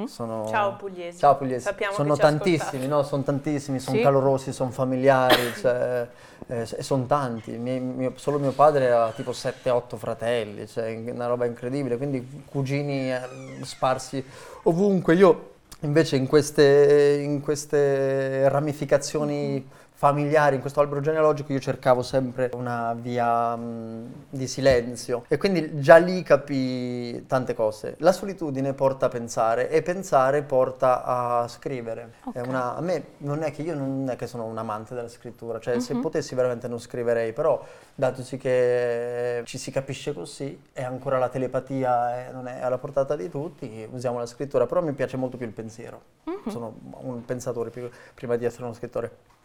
Sono- 0.08 0.48
Ciao, 0.50 0.76
pugliesi. 0.76 1.20
Ciao 1.20 1.36
pugliesi. 1.38 1.62
Sappiamo 1.66 1.94
sono 1.94 2.16
tantissimi, 2.18 2.88
no? 2.88 3.04
Sono 3.04 3.24
tantissimi, 3.24 3.80
sono 3.80 3.98
Sì. 3.98 4.04
calorosi, 4.04 4.52
sono 4.54 4.72
familiari, 4.72 5.54
cioè, 5.60 6.08
eh, 6.48 6.66
sono 6.66 7.06
tanti. 7.06 7.52
Mie- 7.52 7.80
mio- 7.80 8.14
solo 8.16 8.40
mio 8.40 8.52
padre 8.52 8.92
ha 8.92 9.12
tipo 9.16 9.32
7-8 9.32 9.98
fratelli, 9.98 10.68
cioè 10.68 10.96
una 11.12 11.28
roba 11.28 11.46
incredibile, 11.46 11.98
quindi 11.98 12.44
cugini 12.50 13.12
eh, 13.12 13.22
sparsi 13.64 14.24
ovunque. 14.64 15.16
Io 15.16 15.52
invece 15.82 16.16
in 16.18 16.28
queste, 16.28 17.20
in 17.24 17.42
queste 17.42 18.50
ramificazioni 18.50 19.66
familiari, 20.10 20.56
in 20.56 20.62
questo 20.62 20.80
albero 20.80 21.02
genealogico, 21.02 21.52
io 21.52 21.60
cercavo 21.60 22.04
sempre 22.04 22.50
una 22.54 22.96
via 22.98 23.54
mh, 23.54 24.14
di 24.30 24.48
silenzio 24.48 25.26
e 25.28 25.36
quindi 25.36 25.82
già 25.82 25.98
lì 25.98 26.24
capii 26.24 27.26
tante 27.28 27.54
cose. 27.54 27.96
La 27.98 28.14
solitudine 28.14 28.72
porta 28.74 29.08
a 29.08 29.10
pensare 29.10 29.70
e 29.70 29.82
pensare 29.82 30.42
porta 30.44 31.04
a 31.04 31.48
scrivere. 31.50 32.14
È 32.32 32.40
una- 32.40 32.78
a 32.78 32.80
me 32.80 33.04
non 33.18 33.44
è 33.44 33.52
che 33.52 33.62
io 33.62 33.76
non 33.76 34.08
è 34.10 34.16
che 34.16 34.26
sono 34.26 34.46
un 34.46 34.58
amante 34.58 34.96
della 34.96 35.10
scrittura, 35.10 35.60
cioè 35.60 35.82
se 35.82 35.96
potessi 35.96 36.34
veramente 36.34 36.70
non 36.70 36.80
scriverei, 36.80 37.34
però 37.34 37.62
datosi 37.94 38.38
che 38.38 39.42
ci 39.44 39.58
si 39.58 39.70
capisce 39.70 40.14
così 40.14 40.62
e 40.72 40.82
ancora 40.82 41.18
la 41.18 41.28
telepatia 41.28 42.16
è- 42.16 42.32
non 42.32 42.48
è 42.48 42.62
alla 42.62 42.78
portata 42.78 43.18
di 43.18 43.28
tutti, 43.30 43.86
usiamo 43.92 44.18
la 44.18 44.26
scrittura, 44.26 44.66
però 44.66 44.82
mi 44.82 44.94
piace 44.94 45.18
molto 45.18 45.36
più 45.36 45.46
il 45.46 45.52
pensiero. 45.52 46.00
Sono 46.48 46.74
un 47.02 47.26
pensatore 47.26 47.70
più- 47.70 47.90
prima 48.14 48.38
di 48.38 48.46
essere 48.46 48.64
uno 48.64 48.74
scrittore. 48.74 49.38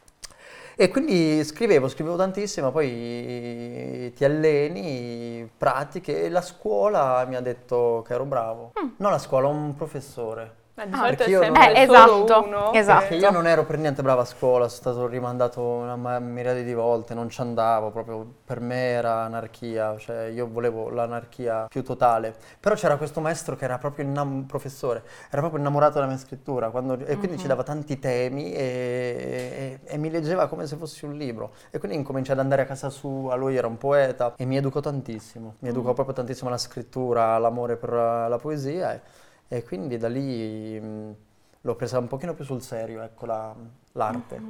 E 0.77 0.89
quindi 0.89 1.45
scrivevo, 1.45 1.89
scrivevo 1.89 2.17
tantissimo, 2.17 2.73
poi 2.73 4.13
ti 4.15 4.25
alleni, 4.25 5.49
pratiche 5.57 6.25
e 6.25 6.29
la 6.29 6.43
scuola 6.43 7.25
mi 7.27 7.37
ha 7.37 7.41
detto 7.41 8.03
che 8.07 8.15
ero 8.15 8.25
bravo. 8.25 8.73
No, 8.97 9.11
la 9.11 9.19
scuola, 9.19 9.49
un 9.49 9.75
professore. 9.77 10.63
Ma 10.77 10.87
di 10.87 10.93
Ah, 10.93 10.97
solito 10.97 11.17
perché 11.17 11.25
è 11.25 11.29
io 11.29 11.41
sempre 11.41 11.67
non- 11.67 11.77
Eh, 11.77 11.87
solo 11.87 12.25
esatto, 12.25 12.45
uno. 12.49 12.73
esatto. 12.73 12.99
Perché 12.99 13.15
io 13.15 13.31
non 13.31 13.47
ero 13.47 13.65
per 13.65 13.79
niente 13.79 14.03
bravo 14.03 14.23
a 14.23 14.25
scuola, 14.25 14.67
sono 14.69 14.93
stato 14.95 15.07
rimandato 15.07 15.61
una 15.63 16.19
miriade 16.19 16.65
di 16.65 16.75
volte, 16.75 17.15
non 17.15 17.29
ci 17.29 17.41
andavo, 17.41 17.93
proprio 17.93 18.27
per 18.45 18.59
me 18.59 18.89
era 18.89 19.21
anarchia, 19.23 19.97
cioè 19.99 20.25
io 20.25 20.49
volevo 20.51 20.89
l'anarchia 20.91 21.67
più 21.69 21.85
totale. 21.85 22.35
Però 22.59 22.75
c'era 22.75 22.97
questo 22.97 23.21
maestro 23.21 23.55
che 23.55 23.65
era 23.65 23.79
proprio 23.79 24.05
innam- 24.05 24.47
professore, 24.47 25.05
era 25.31 25.39
proprio 25.41 25.61
innamorato 25.61 25.95
della 25.95 26.07
mia 26.09 26.17
scrittura 26.19 26.71
quando- 26.71 26.99
e 26.99 27.17
quindi 27.19 27.39
ci 27.39 27.47
dava 27.47 27.63
tanti 27.63 28.01
temi 28.01 28.53
e, 28.53 29.79
e- 29.85 29.93
e 29.95 29.97
mi 29.99 30.11
leggeva 30.11 30.49
come 30.49 30.67
se 30.67 30.75
fossi 30.75 31.05
un 31.05 31.13
libro. 31.15 31.53
E 31.71 31.79
quindi 31.79 31.97
incominciai 31.99 32.35
ad 32.37 32.43
andare 32.43 32.63
a 32.63 32.65
casa 32.65 32.91
sua, 32.91 33.37
lui 33.37 33.55
era 33.55 33.69
un 33.69 33.79
poeta 33.79 34.35
e 34.37 34.45
mi 34.45 34.57
educò 34.57 34.81
tantissimo, 34.81 35.55
mi 35.61 35.69
educò 35.69 35.93
proprio 35.93 36.17
tantissimo 36.17 36.49
alla 36.49 36.59
scrittura, 36.59 37.35
all'amore 37.35 37.77
per 37.77 37.93
la, 37.93 38.27
la 38.27 38.39
poesia 38.39 38.93
e, 38.95 39.01
e 39.49 39.63
quindi 39.65 39.97
da 39.97 40.09
lì... 40.09 40.79
mh, 40.81 41.15
l'ho 41.63 41.75
presa 41.77 41.99
un 41.99 42.09
pochino 42.09 42.35
più 42.35 42.45
sul 42.45 42.61
serio, 42.61 43.03
ecco, 43.03 43.25
la- 43.27 43.55
l'arte. 43.93 44.43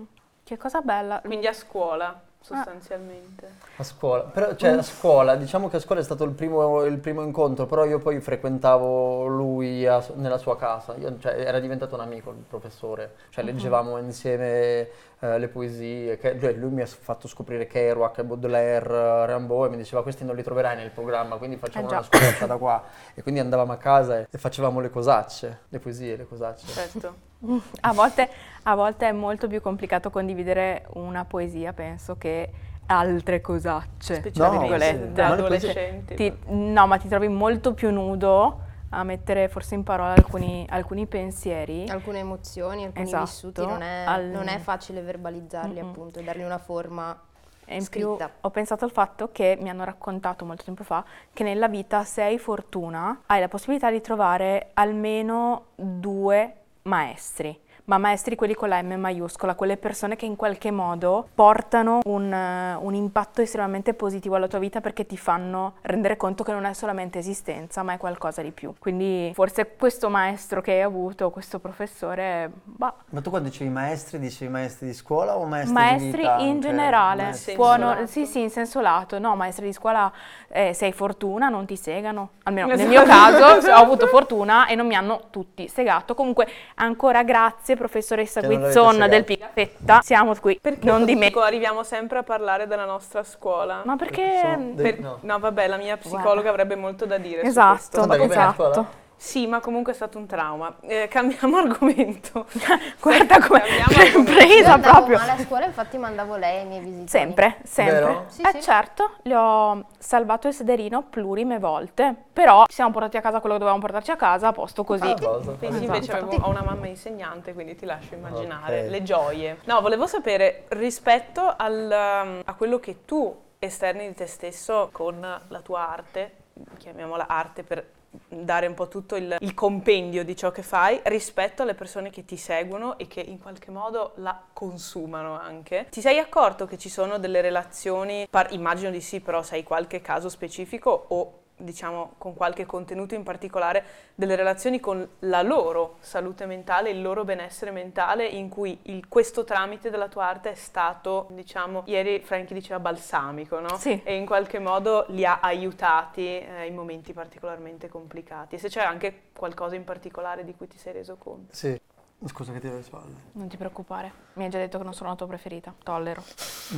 Che 0.42 0.56
cosa 0.56 0.80
bella. 0.80 1.20
Quindi 1.20 1.46
a 1.46 1.52
scuola, 1.52 2.20
sostanzialmente. 2.44 3.48
A 3.76 3.82
scuola, 3.82 4.24
però, 4.24 4.54
cioè 4.54 4.70
a 4.72 4.82
scuola, 4.82 5.34
diciamo 5.34 5.68
che 5.68 5.76
a 5.76 5.80
scuola 5.80 6.00
è 6.02 6.04
stato 6.04 6.24
il 6.24 6.32
primo, 6.32 6.82
il 6.84 6.98
primo 6.98 7.22
incontro, 7.22 7.64
però 7.66 7.84
io 7.86 7.98
poi 7.98 8.20
frequentavo 8.20 9.26
lui 9.26 9.86
a- 9.86 10.04
nella 10.16 10.36
sua 10.36 10.56
casa, 10.56 10.94
Io- 10.96 11.18
cioè, 11.18 11.32
era 11.40 11.58
diventato 11.58 11.94
un 11.94 12.02
amico 12.02 12.30
il 12.30 12.44
professore, 12.46 13.14
cioè 13.30 13.44
leggevamo 13.44 13.96
insieme 13.98 14.88
eh, 15.20 15.38
le 15.38 15.48
poesie, 15.48 16.18
che- 16.18 16.34
lui, 16.34 16.54
lui 16.58 16.70
mi 16.70 16.82
ha 16.82 16.86
fatto 16.86 17.28
scoprire 17.28 17.66
Kerouac, 17.66 18.22
Baudelaire, 18.22 19.24
Rimbaud 19.26 19.66
e 19.66 19.70
mi 19.70 19.76
diceva 19.78 20.02
questi 20.02 20.22
non 20.22 20.36
li 20.36 20.42
troverai 20.42 20.76
nel 20.76 20.90
programma, 20.90 21.36
quindi 21.36 21.56
facciamo 21.56 21.88
Eh 21.88 21.92
una 21.92 22.02
scuola 22.02 22.46
da 22.46 22.56
qua. 22.58 22.82
E 23.14 23.22
quindi 23.22 23.40
andavamo 23.40 23.72
a 23.72 23.78
casa 23.78 24.18
e, 24.18 24.26
e 24.30 24.36
facevamo 24.38 24.80
le 24.80 24.90
cosacce, 24.90 25.60
le 25.70 25.78
poesie, 25.78 26.16
le 26.16 26.26
cosacce. 26.28 26.66
Certo. 26.66 27.32
A 27.80 27.92
volte, 27.92 28.28
a 28.64 28.74
volte 28.74 29.08
è 29.08 29.12
molto 29.12 29.46
più 29.46 29.60
complicato 29.60 30.10
condividere 30.10 30.86
una 30.94 31.24
poesia, 31.24 31.72
penso, 31.72 32.16
che 32.18 32.50
altre 32.86 33.40
cosacce. 33.40 34.16
Specialmente 34.16 34.66
No, 34.66 34.68
virgolette. 34.76 35.14
sì. 35.14 35.20
adolescenti. 35.20 36.14
Ti- 36.14 36.36
no, 36.48 36.86
ma 36.86 36.96
ti 36.98 37.08
trovi 37.08 37.28
molto 37.28 37.72
più 37.74 37.90
nudo 37.90 38.60
a 38.90 39.02
mettere 39.02 39.48
forse 39.48 39.74
in 39.74 39.82
parola 39.82 40.12
alcuni, 40.12 40.66
alcuni 40.68 41.06
pensieri. 41.06 41.88
Alcune 41.88 42.18
emozioni, 42.20 42.84
alcuni 42.84 43.04
Esatto, 43.04 43.24
vissuti, 43.24 43.66
non 43.66 43.82
è, 43.82 44.04
al- 44.06 44.26
non 44.26 44.48
è 44.48 44.58
facile 44.58 45.00
verbalizzarli 45.02 45.80
Mm-mm. 45.80 45.88
appunto 45.88 46.18
e 46.20 46.22
dargli 46.22 46.42
una 46.42 46.58
forma 46.58 47.18
E 47.64 47.76
in 47.76 47.88
più 47.88 48.14
scritta. 48.14 48.30
ho 48.42 48.50
pensato 48.50 48.84
al 48.84 48.92
fatto 48.92 49.30
che 49.32 49.56
mi 49.60 49.68
hanno 49.68 49.84
raccontato 49.84 50.44
molto 50.44 50.62
tempo 50.64 50.84
fa 50.84 51.04
che 51.32 51.42
nella 51.42 51.66
vita, 51.68 52.04
se 52.04 52.22
hai 52.22 52.38
fortuna, 52.38 53.22
hai 53.26 53.40
la 53.40 53.48
possibilità 53.48 53.90
di 53.90 54.00
trovare 54.00 54.70
almeno 54.74 55.68
due 55.74 56.54
maestri. 56.82 57.58
Ma 57.86 57.98
maestri 57.98 58.34
quelli 58.34 58.54
con 58.54 58.70
la 58.70 58.80
M 58.80 58.94
maiuscola, 58.94 59.54
quelle 59.54 59.76
persone 59.76 60.16
che 60.16 60.24
in 60.24 60.36
qualche 60.36 60.70
modo 60.70 61.28
portano 61.34 62.00
un, 62.06 62.32
eh, 62.32 62.76
un 62.80 62.94
impatto 62.94 63.42
estremamente 63.42 63.92
positivo 63.92 64.36
alla 64.36 64.48
tua 64.48 64.58
vita 64.58 64.80
perché 64.80 65.04
ti 65.04 65.18
fanno 65.18 65.74
rendere 65.82 66.16
conto 66.16 66.44
che 66.44 66.52
non 66.52 66.64
è 66.64 66.72
solamente 66.72 67.18
esistenza, 67.18 67.82
ma 67.82 67.92
è 67.92 67.98
qualcosa 67.98 68.40
di 68.40 68.52
più. 68.52 68.72
Quindi 68.78 69.32
forse 69.34 69.74
questo 69.76 70.08
maestro 70.08 70.62
che 70.62 70.72
hai 70.72 70.80
avuto, 70.80 71.28
questo 71.28 71.58
professore, 71.58 72.50
bah, 72.64 72.94
Ma 73.10 73.20
tu 73.20 73.28
quando 73.28 73.50
dicevi 73.50 73.68
maestri, 73.68 74.18
dicevi 74.18 74.50
maestri 74.50 74.86
di 74.86 74.94
scuola 74.94 75.36
o 75.36 75.44
maestri, 75.44 75.74
di 75.74 75.78
Maestri 75.78 76.20
vita 76.22 76.36
in 76.38 76.60
generale, 76.60 77.22
Maestri- 77.24 77.54
lato. 77.56 78.06
sì 78.06 78.24
sì 78.24 78.40
in 78.40 78.50
senso 78.50 78.80
lato, 78.80 79.18
no 79.18 79.36
maestri 79.36 79.66
di 79.66 79.74
scuola 79.74 80.10
eh, 80.48 80.72
se 80.72 80.86
hai 80.86 80.92
fortuna 80.92 81.50
non 81.50 81.66
ti 81.66 81.76
segano, 81.76 82.30
almeno 82.44 82.68
nel 82.68 82.76
Esatto. 82.76 82.88
mio 82.96 83.02
caso 83.02 83.70
ho 83.70 83.74
avuto 83.74 84.06
fortuna 84.06 84.68
e 84.68 84.74
non 84.74 84.86
mi 84.86 84.94
hanno 84.94 85.24
tutti 85.28 85.68
segato, 85.68 86.14
comunque 86.14 86.48
ancora 86.76 87.22
grazie 87.22 87.72
professoressa 87.76 88.40
Che 88.40 88.46
l'avete 88.46 88.62
Guizzon 88.62 89.08
del 89.08 89.24
Pigafetta, 89.24 90.00
siamo 90.02 90.34
qui, 90.40 90.58
Perché 90.60 90.86
non 90.86 91.04
di 91.04 91.14
me. 91.14 91.30
arriviamo 91.34 91.82
sempre 91.82 92.18
a 92.18 92.22
parlare 92.22 92.66
della 92.66 92.84
nostra 92.84 93.22
scuola. 93.22 93.82
Ma 93.84 93.96
perché... 93.96 94.72
Per- 94.76 95.00
no. 95.00 95.18
no. 95.20 95.38
vabbè, 95.38 95.66
la 95.66 95.76
mia 95.76 95.96
psicologa 95.96 96.30
Guarda. 96.32 96.50
avrebbe 96.50 96.76
molto 96.76 97.06
da 97.06 97.18
dire 97.18 97.40
su 97.40 97.46
Esatto, 97.46 98.12
esatto. 98.12 99.02
Sì, 99.16 99.46
ma 99.46 99.60
comunque 99.60 99.92
è 99.92 99.94
stato 99.94 100.18
un 100.18 100.26
trauma. 100.26 100.74
Eh, 100.82 101.08
cambiamo 101.08 101.56
argomento. 101.62 102.46
Guarda 103.00 103.38
come. 103.40 103.62
Io 103.68 104.22
presa 104.24 104.78
proprio. 104.78 105.16
male 105.18 105.30
a 105.32 105.38
scuola, 105.38 105.64
infatti 105.64 105.96
mandavo 105.96 106.36
lei 106.36 106.58
ai 106.60 106.66
miei 106.66 106.80
visitini. 106.80 107.08
Sempre, 107.08 107.56
sempre. 107.64 107.94
Vero? 107.94 108.24
Sì, 108.28 108.42
eh 108.42 108.50
sì. 108.52 108.62
certo, 108.62 109.12
le 109.22 109.34
ho 109.36 109.84
salvato 109.98 110.48
il 110.48 110.54
sederino 110.54 111.02
plurime 111.04 111.58
volte, 111.58 112.14
però 112.32 112.64
ci 112.66 112.74
siamo 112.74 112.90
portati 112.90 113.16
a 113.16 113.20
casa 113.20 113.40
quello 113.40 113.54
che 113.54 113.60
dovevamo 113.60 113.82
portarci 113.82 114.10
a 114.10 114.16
casa, 114.16 114.48
a 114.48 114.52
posto 114.52 114.84
così. 114.84 115.08
Ah, 115.10 115.14
cosa? 115.18 115.52
Sì, 115.52 115.58
sì, 115.60 115.66
Esatto. 115.66 115.84
invece 115.84 116.12
avevo, 116.12 116.36
ho 116.44 116.48
una 116.50 116.62
mamma 116.62 116.86
insegnante, 116.86 117.54
quindi 117.54 117.74
ti 117.76 117.86
lascio 117.86 118.14
immaginare 118.14 118.82
Ok. 118.84 118.90
le 118.90 119.02
gioie. 119.02 119.58
No, 119.64 119.80
volevo 119.80 120.06
sapere 120.06 120.64
rispetto 120.68 121.54
al, 121.56 121.88
um, 122.24 122.40
a 122.44 122.54
quello 122.54 122.78
che 122.78 123.04
tu 123.04 123.34
esterni 123.58 124.06
di 124.06 124.14
te 124.14 124.26
stesso 124.26 124.90
con 124.92 125.18
la 125.20 125.60
tua 125.60 125.88
arte, 125.88 126.32
chiamiamola 126.78 127.26
arte 127.26 127.62
per 127.62 127.86
dare 128.28 128.66
un 128.66 128.74
po' 128.74 128.88
tutto 128.88 129.16
il, 129.16 129.36
il 129.40 129.54
compendio 129.54 130.24
di 130.24 130.36
ciò 130.36 130.50
che 130.50 130.62
fai 130.62 131.00
rispetto 131.04 131.62
alle 131.62 131.74
persone 131.74 132.10
che 132.10 132.24
ti 132.24 132.36
seguono 132.36 132.98
e 132.98 133.06
che 133.06 133.20
in 133.20 133.38
qualche 133.38 133.70
modo 133.70 134.12
la 134.16 134.40
consumano 134.52 135.38
anche. 135.38 135.86
Ti 135.90 136.00
sei 136.00 136.18
accorto 136.18 136.66
che 136.66 136.78
ci 136.78 136.88
sono 136.88 137.18
delle 137.18 137.40
relazioni, 137.40 138.26
par- 138.28 138.52
immagino 138.52 138.90
di 138.90 139.00
sì, 139.00 139.20
però 139.20 139.42
sai 139.42 139.62
qualche 139.62 140.00
caso 140.00 140.28
specifico 140.28 141.06
o 141.08 141.38
diciamo 141.56 142.14
con 142.18 142.34
qualche 142.34 142.66
contenuto 142.66 143.14
in 143.14 143.22
particolare 143.22 143.84
delle 144.14 144.34
relazioni 144.36 144.80
con 144.80 145.06
la 145.20 145.42
loro 145.42 145.96
salute 146.00 146.46
mentale, 146.46 146.90
il 146.90 147.00
loro 147.00 147.24
benessere 147.24 147.70
mentale 147.70 148.26
in 148.26 148.48
cui 148.48 148.78
il- 148.84 149.08
questo 149.08 149.44
tramite 149.44 149.90
della 149.90 150.08
tua 150.08 150.26
arte 150.26 150.50
è 150.50 150.54
stato, 150.54 151.28
diciamo, 151.30 151.82
ieri 151.86 152.20
Frankie 152.20 152.54
diceva 152.54 152.80
balsamico, 152.80 153.60
no? 153.60 153.76
Sì. 153.76 154.00
E 154.04 154.16
in 154.16 154.26
qualche 154.26 154.58
modo 154.58 155.04
li 155.08 155.24
ha 155.24 155.40
aiutati 155.40 156.26
eh, 156.40 156.66
in 156.66 156.74
momenti 156.74 157.12
particolarmente 157.12 157.88
complicati. 157.88 158.56
E 158.56 158.58
se 158.58 158.68
c'è 158.68 158.82
anche 158.82 159.30
qualcosa 159.36 159.74
in 159.76 159.84
particolare 159.84 160.44
di 160.44 160.54
cui 160.54 160.66
ti 160.68 160.78
sei 160.78 160.92
reso 160.92 161.16
conto. 161.16 161.54
Sì. 161.54 161.80
Scusa 162.26 162.52
che 162.52 162.60
ti 162.60 162.70
do 162.70 162.76
le 162.76 162.82
spalle. 162.82 163.14
Non 163.32 163.48
ti 163.48 163.58
preoccupare, 163.58 164.10
mi 164.34 164.44
hai 164.44 164.50
già 164.50 164.56
detto 164.56 164.78
che 164.78 164.84
non 164.84 164.94
sono 164.94 165.10
la 165.10 165.16
tua 165.16 165.26
preferita, 165.26 165.74
tollero. 165.82 166.22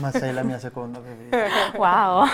Ma 0.00 0.10
sei 0.10 0.32
la 0.32 0.42
mia 0.42 0.58
seconda 0.58 0.98
preferita. 0.98 1.36
Wow, 1.78 2.24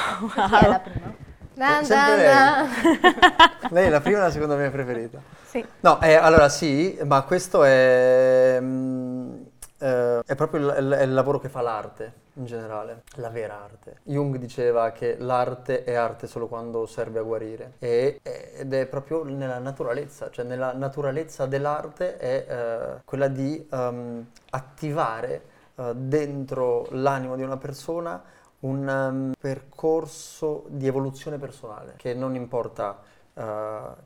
Chi 0.48 0.54
è 0.64 0.68
la 0.68 0.78
prima? 0.80 1.14
Sempre 1.54 2.32
na, 2.32 2.62
na. 2.62 3.68
Lei 3.70 3.86
è 3.86 3.90
la 3.90 4.00
prima 4.00 4.18
e 4.18 4.20
la 4.22 4.30
seconda 4.30 4.56
mia 4.56 4.70
preferita. 4.70 5.20
Sì. 5.46 5.64
No, 5.80 6.00
eh, 6.00 6.14
allora 6.14 6.48
sì, 6.48 6.98
ma 7.04 7.22
questo 7.22 7.62
è, 7.64 8.58
mm, 8.60 9.34
eh, 9.78 10.20
è 10.24 10.34
proprio 10.34 10.60
il, 10.60 10.76
il- 10.84 10.98
il 11.02 11.12
lavoro 11.14 11.38
che 11.38 11.48
fa 11.48 11.60
l'arte 11.60 12.20
in 12.36 12.46
generale, 12.46 13.02
la 13.16 13.28
vera 13.28 13.60
arte. 13.62 13.98
Jung 14.04 14.36
diceva 14.36 14.90
che 14.92 15.16
l'arte 15.18 15.84
è 15.84 15.92
arte 15.94 16.26
solo 16.26 16.46
quando 16.48 16.86
serve 16.86 17.18
a 17.18 17.22
guarire 17.22 17.72
e- 17.78 18.20
ed 18.22 18.72
è 18.72 18.86
proprio 18.86 19.22
nella 19.22 19.58
naturalezza, 19.58 20.30
cioè 20.30 20.46
nella 20.46 20.72
naturalezza 20.72 21.44
dell'arte 21.44 22.16
è 22.16 22.46
eh, 22.48 23.00
quella 23.04 23.28
di 23.28 23.66
ehm, 23.70 24.26
attivare 24.50 25.42
eh, 25.76 25.92
dentro 25.94 26.86
l'animo 26.92 27.36
di 27.36 27.42
una 27.42 27.58
persona 27.58 28.22
un 28.62 28.86
um, 28.88 29.32
percorso 29.38 30.64
di 30.68 30.86
evoluzione 30.86 31.38
personale 31.38 31.94
che 31.96 32.14
non 32.14 32.34
importa, 32.34 33.00
uh, 33.34 33.42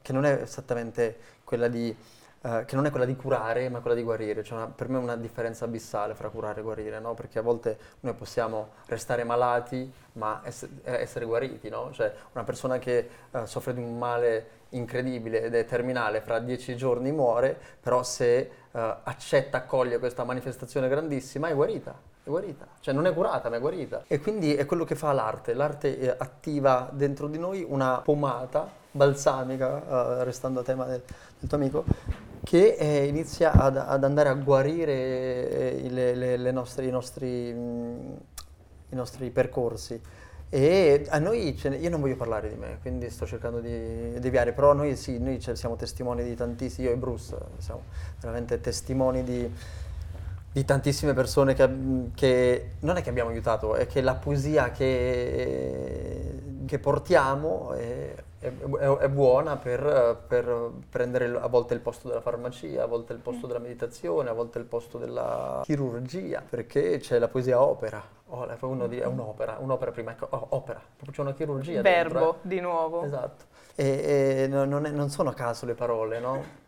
che 0.02 0.12
non 0.12 0.24
è 0.24 0.40
esattamente 0.42 1.18
quella 1.44 1.68
di, 1.68 1.94
uh, 2.42 2.64
che 2.64 2.74
non 2.74 2.86
è 2.86 2.90
quella 2.90 3.04
di 3.04 3.16
curare, 3.16 3.68
ma 3.68 3.80
quella 3.80 3.96
di 3.96 4.02
guarire. 4.02 4.42
C'è 4.42 4.54
una- 4.54 4.66
per 4.68 4.88
me 4.88 4.98
una 4.98 5.16
differenza 5.16 5.64
abissale 5.64 6.14
fra 6.14 6.28
curare 6.30 6.60
e 6.60 6.62
guarire, 6.62 7.00
no? 7.00 7.14
Perché 7.14 7.38
a 7.38 7.42
volte 7.42 7.78
noi 8.00 8.14
possiamo 8.14 8.70
restare 8.86 9.24
malati, 9.24 9.92
ma 10.12 10.40
ess- 10.44 10.68
eh, 10.84 11.00
essere 11.00 11.26
guariti, 11.26 11.68
no? 11.68 11.90
Cioè 11.92 12.12
una 12.32 12.44
persona 12.44 12.78
che 12.78 13.08
uh, 13.32 13.44
soffre 13.44 13.74
di 13.74 13.80
un 13.80 13.98
male 13.98 14.64
incredibile 14.76 15.42
ed 15.42 15.54
è 15.54 15.64
terminale, 15.64 16.20
fra 16.20 16.38
dieci 16.38 16.76
giorni 16.76 17.12
muore, 17.12 17.58
però 17.80 18.02
se 18.02 18.50
uh, 18.70 18.78
accetta, 19.02 19.58
accoglie 19.58 19.98
questa 19.98 20.24
manifestazione 20.24 20.88
grandissima, 20.88 21.48
è 21.48 21.54
guarita 21.54 22.14
è 22.26 22.28
guarita, 22.28 22.66
cioè 22.80 22.92
non 22.92 23.06
è 23.06 23.14
curata 23.14 23.48
ma 23.48 23.56
è 23.56 23.60
guarita. 23.60 24.02
E 24.08 24.18
quindi 24.18 24.54
è 24.54 24.66
quello 24.66 24.84
che 24.84 24.96
fa 24.96 25.12
l'arte, 25.12 25.54
l'arte 25.54 25.96
eh, 25.96 26.14
attiva 26.18 26.90
dentro 26.92 27.28
di 27.28 27.38
noi 27.38 27.64
una 27.66 28.00
pomata 28.02 28.68
balsamica, 28.90 30.18
eh, 30.18 30.24
restando 30.24 30.60
a 30.60 30.62
tema 30.64 30.86
del, 30.86 31.02
del 31.38 31.48
tuo 31.48 31.56
amico, 31.56 31.84
che 32.42 32.74
eh, 32.76 33.04
inizia 33.04 33.52
ad, 33.52 33.76
ad 33.76 34.02
andare 34.02 34.28
a 34.28 34.34
guarire 34.34 35.78
le- 35.88 36.14
le- 36.16 36.36
le 36.36 36.50
nostre- 36.50 36.86
i, 36.86 36.90
nostri, 36.90 37.52
mm, 37.54 38.12
i 38.90 38.94
nostri 38.96 39.30
percorsi. 39.30 40.00
E 40.48 41.06
a 41.08 41.18
noi, 41.18 41.58
ne- 41.64 41.76
io 41.76 41.90
non 41.90 42.00
voglio 42.00 42.14
parlare 42.14 42.48
di 42.48 42.54
me, 42.54 42.78
quindi 42.80 43.10
sto 43.10 43.26
cercando 43.26 43.58
di 43.58 44.18
deviare, 44.20 44.52
però 44.52 44.72
noi 44.74 44.94
sì, 44.96 45.18
noi 45.18 45.40
siamo 45.40 45.74
testimoni 45.74 46.22
di 46.22 46.36
tantissimi, 46.36 46.86
io 46.86 46.92
e 46.92 46.96
Bruce 46.96 47.34
eh, 47.34 47.38
siamo 47.58 47.82
veramente 48.20 48.60
testimoni 48.60 49.24
di, 49.24 49.50
di 50.52 50.64
tantissime 50.64 51.14
persone 51.14 51.54
che, 51.54 51.68
che 52.14 52.70
non 52.80 52.96
è 52.96 53.02
che 53.02 53.10
abbiamo 53.10 53.30
aiutato, 53.30 53.74
è 53.74 53.86
che 53.88 54.00
la 54.00 54.14
poesia 54.14 54.70
che 54.70 56.30
che 56.66 56.78
portiamo 56.78 57.72
è, 57.72 58.14
è- 58.38 58.52
è- 58.52 59.08
buona 59.08 59.56
per, 59.56 60.24
per 60.26 60.70
prendere 60.90 61.26
a 61.38 61.46
volte 61.46 61.74
il 61.74 61.80
posto 61.80 62.08
della 62.08 62.20
farmacia, 62.20 62.82
a 62.82 62.86
volte 62.86 63.12
il 63.12 63.18
posto 63.20 63.46
della 63.46 63.58
meditazione, 63.58 64.28
a 64.28 64.32
volte 64.32 64.58
il 64.58 64.64
posto 64.64 64.98
della 64.98 65.60
chirurgia, 65.64 66.42
perché 66.48 66.98
c'è 66.98 67.18
la 67.18 67.28
poesia 67.28 67.60
opera. 67.62 68.02
Oh, 68.28 68.46
uno 68.62 68.86
di- 68.88 68.98
è 68.98 69.04
un'opera, 69.06 69.56
un'opera 69.60 69.92
prima, 69.92 70.10
ecco, 70.10 70.26
oh, 70.30 70.46
opera, 70.50 70.80
c'è 71.10 71.20
una 71.20 71.32
chirurgia 71.32 71.80
dentro, 71.80 72.18
Verbo, 72.18 72.34
eh. 72.34 72.36
di 72.42 72.60
nuovo. 72.60 73.02
Esatto. 73.04 73.44
E, 73.74 74.42
e 74.44 74.46
no- 74.48 74.64
non, 74.64 74.84
è- 74.86 74.90
non 74.90 75.10
sono 75.10 75.30
a 75.30 75.34
caso 75.34 75.64
le 75.66 75.74
parole, 75.74 76.18
no? 76.18 76.64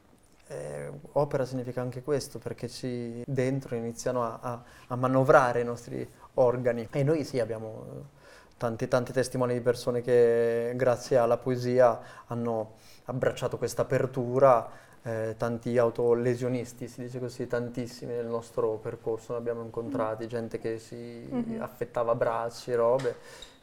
Eh, 0.50 0.90
opera 1.12 1.44
significa 1.44 1.80
anche 1.82 2.02
questo, 2.02 2.38
perché 2.38 2.68
ci 2.68 3.22
dentro 3.26 3.74
iniziano 3.74 4.22
a, 4.24 4.38
a- 4.40 4.62
a 4.88 4.96
manovrare 4.96 5.60
i 5.60 5.64
nostri 5.64 6.08
organi. 6.34 6.88
E 6.90 7.02
noi 7.02 7.24
sì, 7.24 7.38
abbiamo 7.40 8.16
tanti, 8.58 8.88
tanti 8.88 9.12
testimoni 9.12 9.54
di 9.54 9.60
persone 9.60 10.02
che 10.02 10.72
grazie 10.76 11.16
alla 11.16 11.38
poesia 11.38 11.98
hanno 12.26 12.74
abbracciato 13.06 13.56
questa 13.56 13.82
apertura. 13.82 14.86
eh, 15.02 15.34
tanti 15.36 15.78
autolesionisti, 15.78 16.88
si 16.88 17.02
dice 17.02 17.18
così, 17.18 17.46
tantissimi 17.46 18.12
nel 18.12 18.26
nostro 18.26 18.76
percorso. 18.76 19.32
Ne 19.32 19.38
abbiamo 19.38 19.62
incontrati, 19.62 20.26
gente 20.26 20.58
che 20.58 20.78
si 20.78 21.26
affettava 21.58 22.14
bracci, 22.14 22.74
robe, 22.74 23.16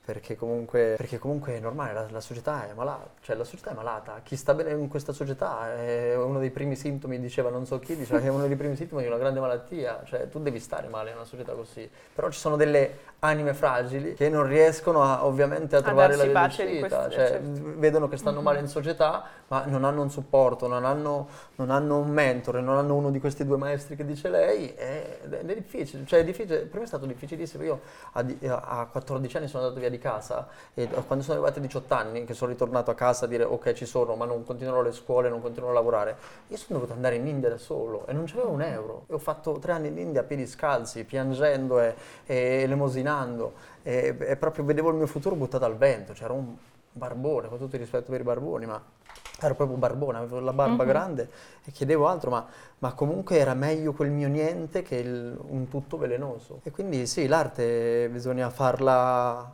perché 0.05 0.35
comunque, 0.35 0.93
perché 0.95 1.17
comunque 1.17 1.55
è 1.55 1.59
normale, 1.59 1.91
la, 1.91 2.05
la 2.11 2.21
società 2.21 2.69
è 2.69 2.73
malata, 2.73 3.09
cioè 3.21 3.35
la 3.35 3.43
società 3.43 3.71
è 3.71 3.73
malata, 3.73 4.19
chi 4.21 4.35
sta 4.35 4.53
bene 4.53 4.69
in 4.69 4.87
questa 4.87 5.13
società 5.13 5.73
è 5.75 6.15
uno 6.15 6.37
dei 6.37 6.51
primi 6.51 6.75
sintomi, 6.75 7.19
diceva 7.19 7.49
non 7.49 7.65
so 7.65 7.79
chi, 7.79 7.95
diceva 7.95 8.19
che 8.19 8.27
è 8.27 8.29
uno 8.29 8.45
dei 8.45 8.55
primi 8.55 8.75
sintomi 8.75 9.01
di 9.01 9.07
una 9.07 9.17
grande 9.17 9.39
malattia, 9.39 10.03
cioè 10.05 10.29
tu 10.29 10.39
devi 10.39 10.59
stare 10.59 10.89
male 10.89 11.09
in 11.09 11.15
una 11.15 11.25
società 11.25 11.53
così, 11.53 11.89
però 12.13 12.29
ci 12.29 12.37
sono 12.37 12.55
delle 12.55 13.13
anime 13.19 13.55
fragili 13.55 14.13
che 14.13 14.29
non 14.29 14.45
riescono 14.45 15.01
a, 15.01 15.25
ovviamente 15.25 15.75
a 15.75 15.81
trovare 15.81 16.15
la 16.15 16.25
via 16.25 16.41
d'uscita, 16.43 17.09
cioè 17.09 17.27
certo. 17.27 17.61
vedono 17.77 18.07
che 18.07 18.17
stanno 18.17 18.41
male 18.41 18.59
in 18.59 18.67
società 18.67 19.23
ma 19.47 19.65
non 19.65 19.83
hanno 19.83 20.01
un 20.01 20.09
supporto, 20.09 20.67
non 20.67 20.85
hanno, 20.85 21.27
non 21.55 21.69
hanno 21.69 21.97
un 21.97 22.09
mentore, 22.09 22.61
non 22.61 22.77
hanno 22.77 22.95
uno 22.95 23.11
di 23.11 23.19
questi 23.19 23.45
due 23.45 23.57
maestri 23.57 23.95
che 23.95 24.05
dice 24.05 24.29
lei, 24.29 24.69
è- 24.69 25.19
ed 25.23 25.49
è 25.49 25.55
difficile, 25.55 26.05
cioè 26.05 26.19
è 26.19 26.23
difficile, 26.23 26.61
per 26.61 26.79
me 26.79 26.85
è 26.85 26.87
stato 26.87 27.05
difficilissimo, 27.05 27.63
io 27.63 27.81
a, 28.13 28.25
a 28.47 28.85
14 28.85 29.37
anni 29.37 29.47
sono 29.47 29.63
andato 29.63 29.79
via 29.79 29.89
di 29.89 29.94
casa 29.97 30.47
e 30.73 30.87
quando 30.87 31.23
sono 31.23 31.37
arrivati 31.37 31.59
a 31.59 31.61
18 31.61 31.93
anni 31.93 32.25
che 32.25 32.33
sono 32.33 32.51
ritornato 32.51 32.91
a 32.91 32.95
casa 32.95 33.25
a 33.25 33.27
dire 33.27 33.43
ok 33.43 33.73
ci 33.73 33.85
sono 33.85 34.15
ma 34.15 34.25
non 34.25 34.43
continuerò 34.43 34.81
le 34.81 34.91
scuole, 34.91 35.29
non 35.29 35.41
continuerò 35.41 35.71
a 35.71 35.75
lavorare, 35.75 36.15
io 36.47 36.57
sono 36.57 36.79
dovuto 36.79 36.93
andare 36.93 37.15
in 37.15 37.27
India 37.27 37.49
da 37.49 37.57
solo 37.57 38.05
e 38.07 38.13
non 38.13 38.25
c'avevo 38.25 38.49
un 38.49 38.61
euro. 38.61 39.05
E 39.07 39.13
ho 39.13 39.19
fatto 39.19 39.53
tre 39.59 39.71
anni 39.71 39.87
in 39.87 39.97
India 39.97 40.21
a 40.21 40.23
piedi 40.23 40.45
scalzi, 40.47 41.03
piangendo 41.03 41.79
e, 41.79 41.95
e 42.25 42.61
elemosinando. 42.63 43.53
E, 43.83 44.15
e 44.19 44.35
proprio 44.35 44.63
vedevo 44.65 44.89
il 44.89 44.95
mio 44.95 45.07
futuro 45.07 45.35
buttato 45.35 45.65
al 45.65 45.77
vento, 45.77 46.13
c'era 46.13 46.33
un 46.33 46.55
barbone, 46.91 47.49
con 47.49 47.57
tutto 47.57 47.75
il 47.75 47.81
rispetto 47.81 48.11
per 48.11 48.21
i 48.21 48.23
barboni, 48.23 48.65
ma 48.65 48.81
ero 49.41 49.53
proprio 49.53 49.77
barbone, 49.77 50.17
avevo 50.17 50.39
la 50.39 50.53
barba 50.53 50.85
grande 50.85 51.29
e 51.65 51.71
chiedevo 51.71 52.07
altro, 52.07 52.29
ma, 52.29 52.45
ma 52.79 52.93
comunque 52.93 53.37
era 53.37 53.53
meglio 53.53 53.91
quel 53.91 54.09
mio 54.09 54.29
niente 54.29 54.81
che 54.81 54.95
il- 54.95 55.37
un 55.49 55.67
tutto 55.67 55.97
velenoso. 55.97 56.61
E 56.63 56.71
quindi 56.71 57.05
sì, 57.05 57.27
l'arte 57.27 58.07
bisogna 58.09 58.49
farla 58.49 59.51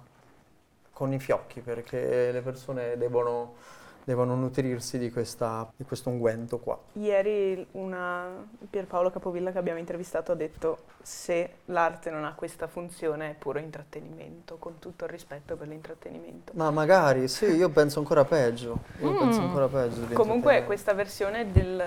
con 1.02 1.14
i 1.14 1.18
fiocchi 1.20 1.62
perché 1.62 2.32
le 2.32 2.42
persone 2.42 2.96
devono, 2.96 3.56
devono 4.04 4.36
nutrirsi 4.36 5.00
di, 5.00 5.10
questa, 5.10 5.68
di 5.76 5.84
questo 5.84 6.10
unguento 6.10 6.60
qua. 6.60 6.78
Ieri 6.94 7.66
una 7.72 8.28
Pierpaolo 8.70 9.10
Capovilla 9.10 9.52
che 9.52 9.58
abbiamo 9.58 9.80
intervistato 9.80 10.32
ha 10.32 10.36
detto 10.36 10.84
se 11.02 11.54
l'arte 11.66 12.12
non 12.12 12.24
ha 12.24 12.36
questa 12.36 12.68
funzione 12.68 13.32
è 13.32 13.34
puro 13.34 13.58
intrattenimento, 13.58 14.58
con 14.58 14.78
tutto 14.78 15.06
il 15.06 15.10
rispetto 15.10 15.56
per 15.56 15.70
l'intrattenimento. 15.70 16.52
Ma 16.56 16.70
magari, 16.70 17.28
sì, 17.28 17.46
io 17.46 17.70
penso 17.70 17.98
ancora 17.98 18.24
peggio. 18.24 18.78
Io 19.00 19.18
penso 19.18 19.42
Mm. 19.42 19.46
ancora 19.46 19.68
peggio. 19.68 20.02
Comunque 20.14 20.66
questa 20.66 20.94
versione 20.94 21.52
del, 21.52 21.84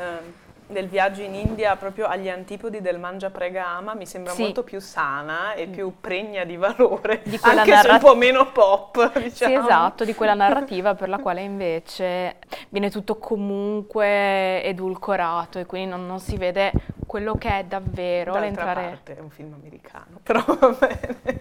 del 0.66 0.88
viaggio 0.88 1.20
in 1.22 1.34
India 1.34 1.76
proprio 1.76 2.06
agli 2.06 2.28
antipodi 2.28 2.80
del 2.80 2.98
mangia 2.98 3.30
prega 3.30 3.66
ama 3.68 3.94
mi 3.94 4.06
sembra 4.06 4.32
Sì. 4.32 4.42
molto 4.42 4.62
più 4.62 4.80
sana 4.80 5.52
e 5.54 5.66
più 5.66 5.94
pregna 6.00 6.44
di 6.44 6.56
valore, 6.56 7.20
Di 7.22 7.38
anche 7.42 7.64
se 7.64 7.66
un 7.66 7.66
narrat- 7.66 8.00
po' 8.00 8.14
meno 8.16 8.50
pop, 8.50 9.18
diciamo. 9.18 9.52
Sì, 9.54 9.58
esatto, 9.60 10.04
di 10.04 10.14
quella 10.14 10.34
narrativa 10.34 10.94
per 10.94 11.08
la 11.08 11.18
quale 11.18 11.42
invece 11.42 12.36
viene 12.70 12.90
tutto 12.90 13.16
comunque 13.18 14.62
edulcorato 14.64 15.58
e 15.58 15.66
quindi 15.66 15.90
non, 15.90 16.06
non 16.06 16.18
si 16.20 16.36
vede 16.36 16.72
quello 17.06 17.34
che 17.36 17.58
è 17.58 17.64
davvero 17.64 18.32
D'altra 18.32 18.40
l'entrare. 18.40 18.82
parte 18.88 19.16
è 19.16 19.20
un 19.20 19.30
film 19.30 19.52
americano, 19.52 20.18
però 20.22 20.42
va 20.46 20.68
bene. 20.78 21.40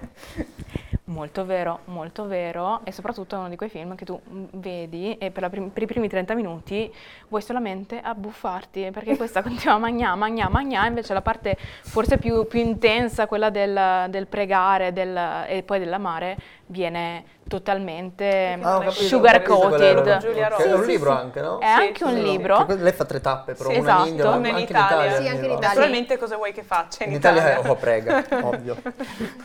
Molto 1.13 1.45
vero, 1.45 1.81
molto 1.85 2.25
vero. 2.25 2.81
E 2.83 2.91
soprattutto 2.91 3.35
è 3.35 3.37
uno 3.37 3.49
di 3.49 3.55
quei 3.55 3.69
film 3.69 3.93
che 3.93 4.03
tu 4.03 4.19
mm, 4.27 4.45
vedi 4.53 5.15
e 5.19 5.29
per, 5.29 5.47
prim- 5.49 5.69
per 5.69 5.83
i 5.83 5.85
primi 5.85 6.09
30 6.09 6.33
minuti 6.33 6.91
vuoi 7.29 7.43
solamente 7.43 7.99
abbuffarti 8.01 8.89
perché 8.91 9.15
questa 9.15 9.41
continua 9.43 9.75
a 9.75 9.77
magnà, 9.77 10.15
magnà, 10.15 10.49
magnà, 10.49 10.87
invece 10.87 11.13
la 11.13 11.21
parte 11.21 11.55
forse 11.57 12.17
più, 12.17 12.47
più 12.47 12.59
intensa, 12.59 13.27
quella 13.27 13.51
del, 13.51 14.07
del 14.09 14.25
pregare 14.25 14.91
del- 14.91 15.45
e 15.47 15.61
poi 15.61 15.77
dell'amare, 15.77 16.35
viene 16.67 17.23
totalmente 17.47 18.57
Ah, 18.61 18.89
sugar 18.91 19.41
coated. 19.43 19.95
Roberts. 19.97 20.25
È 20.63 20.73
un 20.73 20.83
Sì, 20.83 20.89
libro 20.89 21.11
sì. 21.11 21.17
anche, 21.17 21.41
no? 21.41 21.59
È 21.59 21.65
Sì, 21.65 21.81
anche 21.81 22.03
un 22.03 22.09
sì, 22.11 22.15
sì. 22.17 22.23
libro. 22.23 22.65
Lei 22.67 22.91
fa 22.91 23.05
tre 23.05 23.21
tappe, 23.21 23.53
però 23.53 23.69
Sì, 23.69 23.77
una 23.77 23.89
in 23.89 23.95
esatto. 23.95 24.09
India, 24.09 24.29
una 24.29 24.47
in 24.47 24.55
anche 24.55 24.71
Italia. 24.71 24.85
in 24.85 24.93
Italia. 24.95 25.15
Sì, 25.21 25.27
anche 25.27 25.45
in? 25.45 25.51
Italia. 25.51 25.67
Naturalmente 25.67 26.17
cosa 26.17 26.35
vuoi 26.37 26.51
che 26.53 26.63
faccia 26.63 27.03
in, 27.03 27.11
In 27.11 27.15
Italia 27.17 27.41
Italia? 27.41 27.61
è 27.61 27.69
oh, 27.69 27.75
prega, 27.75 28.23
ovvio. 28.41 28.77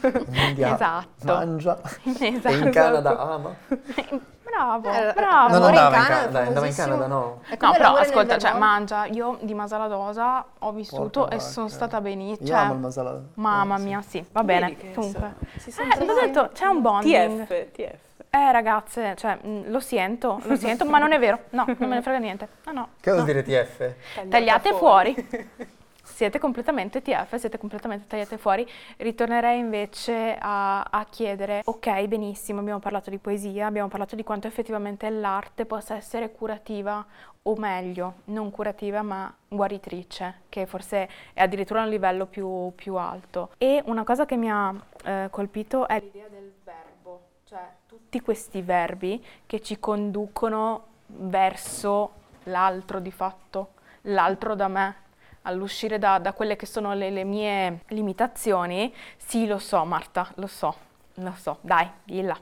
In 0.02 0.34
India 0.34 0.74
Esatto. 0.74 1.06
mangia 1.24 1.78
e 2.04 2.10
in 2.10 2.34
Esatto. 2.36 2.70
Canada 2.70 3.18
ama. 3.18 3.54
Bravo, 4.50 4.90
Eh, 4.90 5.12
bravo. 5.14 5.52
Non 5.58 5.62
andava 5.68 5.96
in 5.96 6.02
Canada 6.04 6.38
andava 6.40 6.66
in. 6.66 6.74
Canada, 6.74 7.06
no. 7.06 7.40
No, 7.60 7.72
però 7.72 7.94
ascolta, 7.96 8.38
cioè, 8.38 8.54
mangia, 8.58 9.04
io 9.06 9.38
di 9.42 9.54
Masala 9.54 9.86
Dosa 9.88 10.44
ho 10.58 10.72
vissuto 10.72 11.20
Porca 11.20 11.34
e 11.36 11.40
sono 11.40 11.66
vacca. 11.66 11.76
stata 11.76 12.00
benissimo. 12.00 12.48
Io 12.48 12.56
amo 12.56 12.72
il 12.74 12.78
masala. 12.80 13.20
Mamma 13.34 13.74
Eh, 13.74 13.78
sì. 13.78 13.84
mia, 13.84 14.02
sì, 14.02 14.24
va 14.32 14.42
bene. 14.44 14.66
Vedi 14.74 14.92
Comunque. 14.94 15.34
so- 15.58 15.80
Eh, 15.82 16.04
l'ho 16.04 16.14
detto, 16.14 16.50
c'è 16.52 16.66
un 16.66 16.80
bonding. 16.80 17.46
TF, 17.46 17.70
TF. 17.72 18.06
Eh, 18.30 18.52
ragazze, 18.52 19.14
cioè, 19.16 19.38
mh, 19.42 19.70
lo 19.70 19.80
sento, 19.80 20.40
lo 20.42 20.56
sento, 20.56 20.84
ma 20.84 20.98
non 20.98 21.12
è 21.12 21.18
vero. 21.18 21.38
No, 21.50 21.64
non 21.66 21.88
me 21.88 21.94
ne 21.96 22.02
frega 22.02 22.18
niente. 22.18 22.48
No, 22.66 22.72
no. 22.72 22.88
Che 23.00 23.10
vuol 23.10 23.24
no. 23.24 23.32
dire 23.32 23.42
TF? 23.42 23.92
Tagliate 24.28 24.74
fuori. 24.74 25.14
Siete 26.08 26.38
completamente 26.40 27.00
TF, 27.00 27.36
siete 27.36 27.58
completamente 27.58 28.06
tagliate 28.08 28.38
fuori. 28.38 28.66
Ritornerei 28.96 29.58
invece 29.58 30.36
a, 30.38 30.82
a 30.82 31.06
chiedere, 31.08 31.62
ok, 31.64 32.06
benissimo, 32.06 32.60
abbiamo 32.60 32.80
parlato 32.80 33.08
di 33.08 33.18
poesia, 33.18 33.66
abbiamo 33.66 33.88
parlato 33.88 34.16
di 34.16 34.24
quanto 34.24 34.48
effettivamente 34.48 35.08
l'arte 35.10 35.64
possa 35.64 35.94
essere 35.94 36.32
curativa, 36.32 37.06
o 37.42 37.54
meglio, 37.56 38.14
non 38.24 38.50
curativa 38.50 39.02
ma 39.02 39.32
guaritrice, 39.46 40.40
che 40.48 40.66
forse 40.66 41.08
è 41.32 41.40
addirittura 41.40 41.82
un 41.82 41.88
livello 41.88 42.26
più, 42.26 42.72
più 42.74 42.96
alto. 42.96 43.50
E 43.58 43.80
una 43.86 44.02
cosa 44.02 44.26
che 44.26 44.36
mi 44.36 44.50
ha 44.50 44.74
eh, 45.04 45.28
colpito 45.30 45.86
è 45.86 46.00
l'idea 46.00 46.26
del 46.28 46.52
verbo, 46.64 47.20
cioè 47.44 47.66
tutti 47.86 48.20
questi 48.20 48.60
verbi 48.60 49.24
che 49.46 49.60
ci 49.60 49.78
conducono 49.78 50.84
verso 51.06 52.12
l'altro 52.44 52.98
di 52.98 53.12
fatto, 53.12 53.74
l'altro 54.02 54.54
da 54.54 54.68
me 54.68 55.06
all'uscire 55.48 55.98
da, 55.98 56.18
da 56.18 56.32
quelle 56.32 56.56
che 56.56 56.66
sono 56.66 56.92
le, 56.94 57.10
le 57.10 57.24
mie 57.24 57.80
limitazioni, 57.88 58.94
sì, 59.16 59.46
lo 59.46 59.58
so, 59.58 59.84
Marta, 59.84 60.30
lo 60.34 60.46
so, 60.46 60.74
lo 61.14 61.34
so, 61.36 61.58
dai, 61.62 61.90
dilla. 62.04 62.38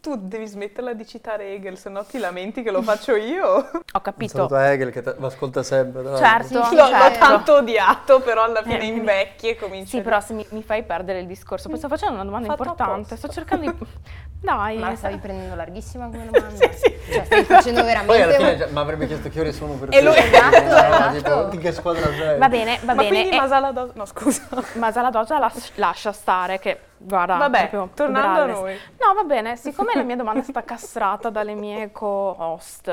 Tu 0.00 0.16
devi 0.16 0.46
smetterla 0.46 0.94
di 0.94 1.06
citare 1.06 1.52
Hegel, 1.54 1.78
se 1.78 1.88
no 1.88 2.04
ti 2.04 2.18
lamenti 2.18 2.62
che 2.62 2.70
lo 2.70 2.82
faccio 2.82 3.14
io. 3.14 3.46
Ho 3.48 3.70
Un 3.72 4.00
capito. 4.02 4.36
saluto 4.36 4.54
a 4.56 4.70
Hegel 4.72 4.90
che 4.90 5.02
lo 5.16 5.26
ascolta 5.26 5.62
sempre. 5.62 6.02
l'altro. 6.02 6.24
Certo, 6.24 6.64
Sì, 6.64 6.74
L'ho, 6.74 6.82
l'ho 6.82 6.88
certo. 6.88 7.18
tanto 7.18 7.54
odiato, 7.56 8.20
però 8.20 8.42
alla 8.44 8.62
fine 8.62 8.80
Eh, 8.80 8.86
invecchi 8.86 9.48
e 9.50 9.56
cominci 9.56 9.90
Sì, 9.90 9.98
a- 9.98 10.02
però 10.02 10.20
se 10.20 10.32
mi, 10.34 10.44
mi 10.50 10.62
fai 10.62 10.82
perdere 10.82 11.20
il 11.20 11.26
discorso, 11.26 11.68
poi 11.68 11.78
sto 11.78 11.88
facendo 11.88 12.14
una 12.14 12.24
domanda 12.24 12.48
Fatto 12.48 12.62
importante, 12.62 13.16
sto 13.16 13.28
cercando 13.28 13.70
di... 13.70 13.76
Dai, 14.38 14.76
Ma 14.76 14.90
la 14.90 14.96
stavi 14.96 15.16
prendendo 15.16 15.54
larghissima 15.54 16.06
come 16.06 16.26
domanda? 16.30 16.56
Cioè, 16.58 17.24
stai 17.24 17.44
facendo 17.44 17.80
Poi 17.82 17.90
alla 17.94 18.04
veramente... 18.04 18.36
fine 18.36 18.50
un- 18.52 18.56
già- 18.58 18.66
mi 18.70 18.78
avrebbe 18.78 19.06
chiesto 19.06 19.28
che 19.28 19.40
ore 19.40 19.52
sono 19.52 19.72
per 19.74 19.88
E 19.92 20.02
lui- 20.02 20.14
te. 20.14 20.20
Esatto, 20.26 20.60
No, 20.62 20.66
esatto. 20.76 21.14
tipo, 21.16 21.42
di 21.44 21.58
che 21.58 21.72
squadra 21.72 22.06
sei? 22.12 22.38
va 22.38 22.48
bene, 22.48 22.78
va 22.82 22.94
Ma 22.94 23.02
bene. 23.02 23.08
quindi 23.08 23.28
e- 23.30 23.36
Masala 23.40 23.72
Dosa... 23.72 23.92
No, 23.94 24.04
scusa. 24.04 24.42
Masala 24.74 25.10
Doja 25.10 25.38
las- 25.38 25.72
lascia 25.76 26.12
stare 26.12 26.58
che 26.58 26.80
guarda 26.98 27.36
Vabbè, 27.36 27.70
tornando 27.94 28.28
a 28.40 28.44
brave. 28.44 28.52
noi. 28.52 28.74
no 28.98 29.14
va 29.14 29.22
bene 29.24 29.56
siccome 29.76 29.94
la 29.94 30.02
mia 30.02 30.16
domanda 30.16 30.40
è 30.40 30.42
stata 30.42 30.64
castrata 30.64 31.28
dalle 31.28 31.54
mie 31.54 31.92
co-host 31.92 32.86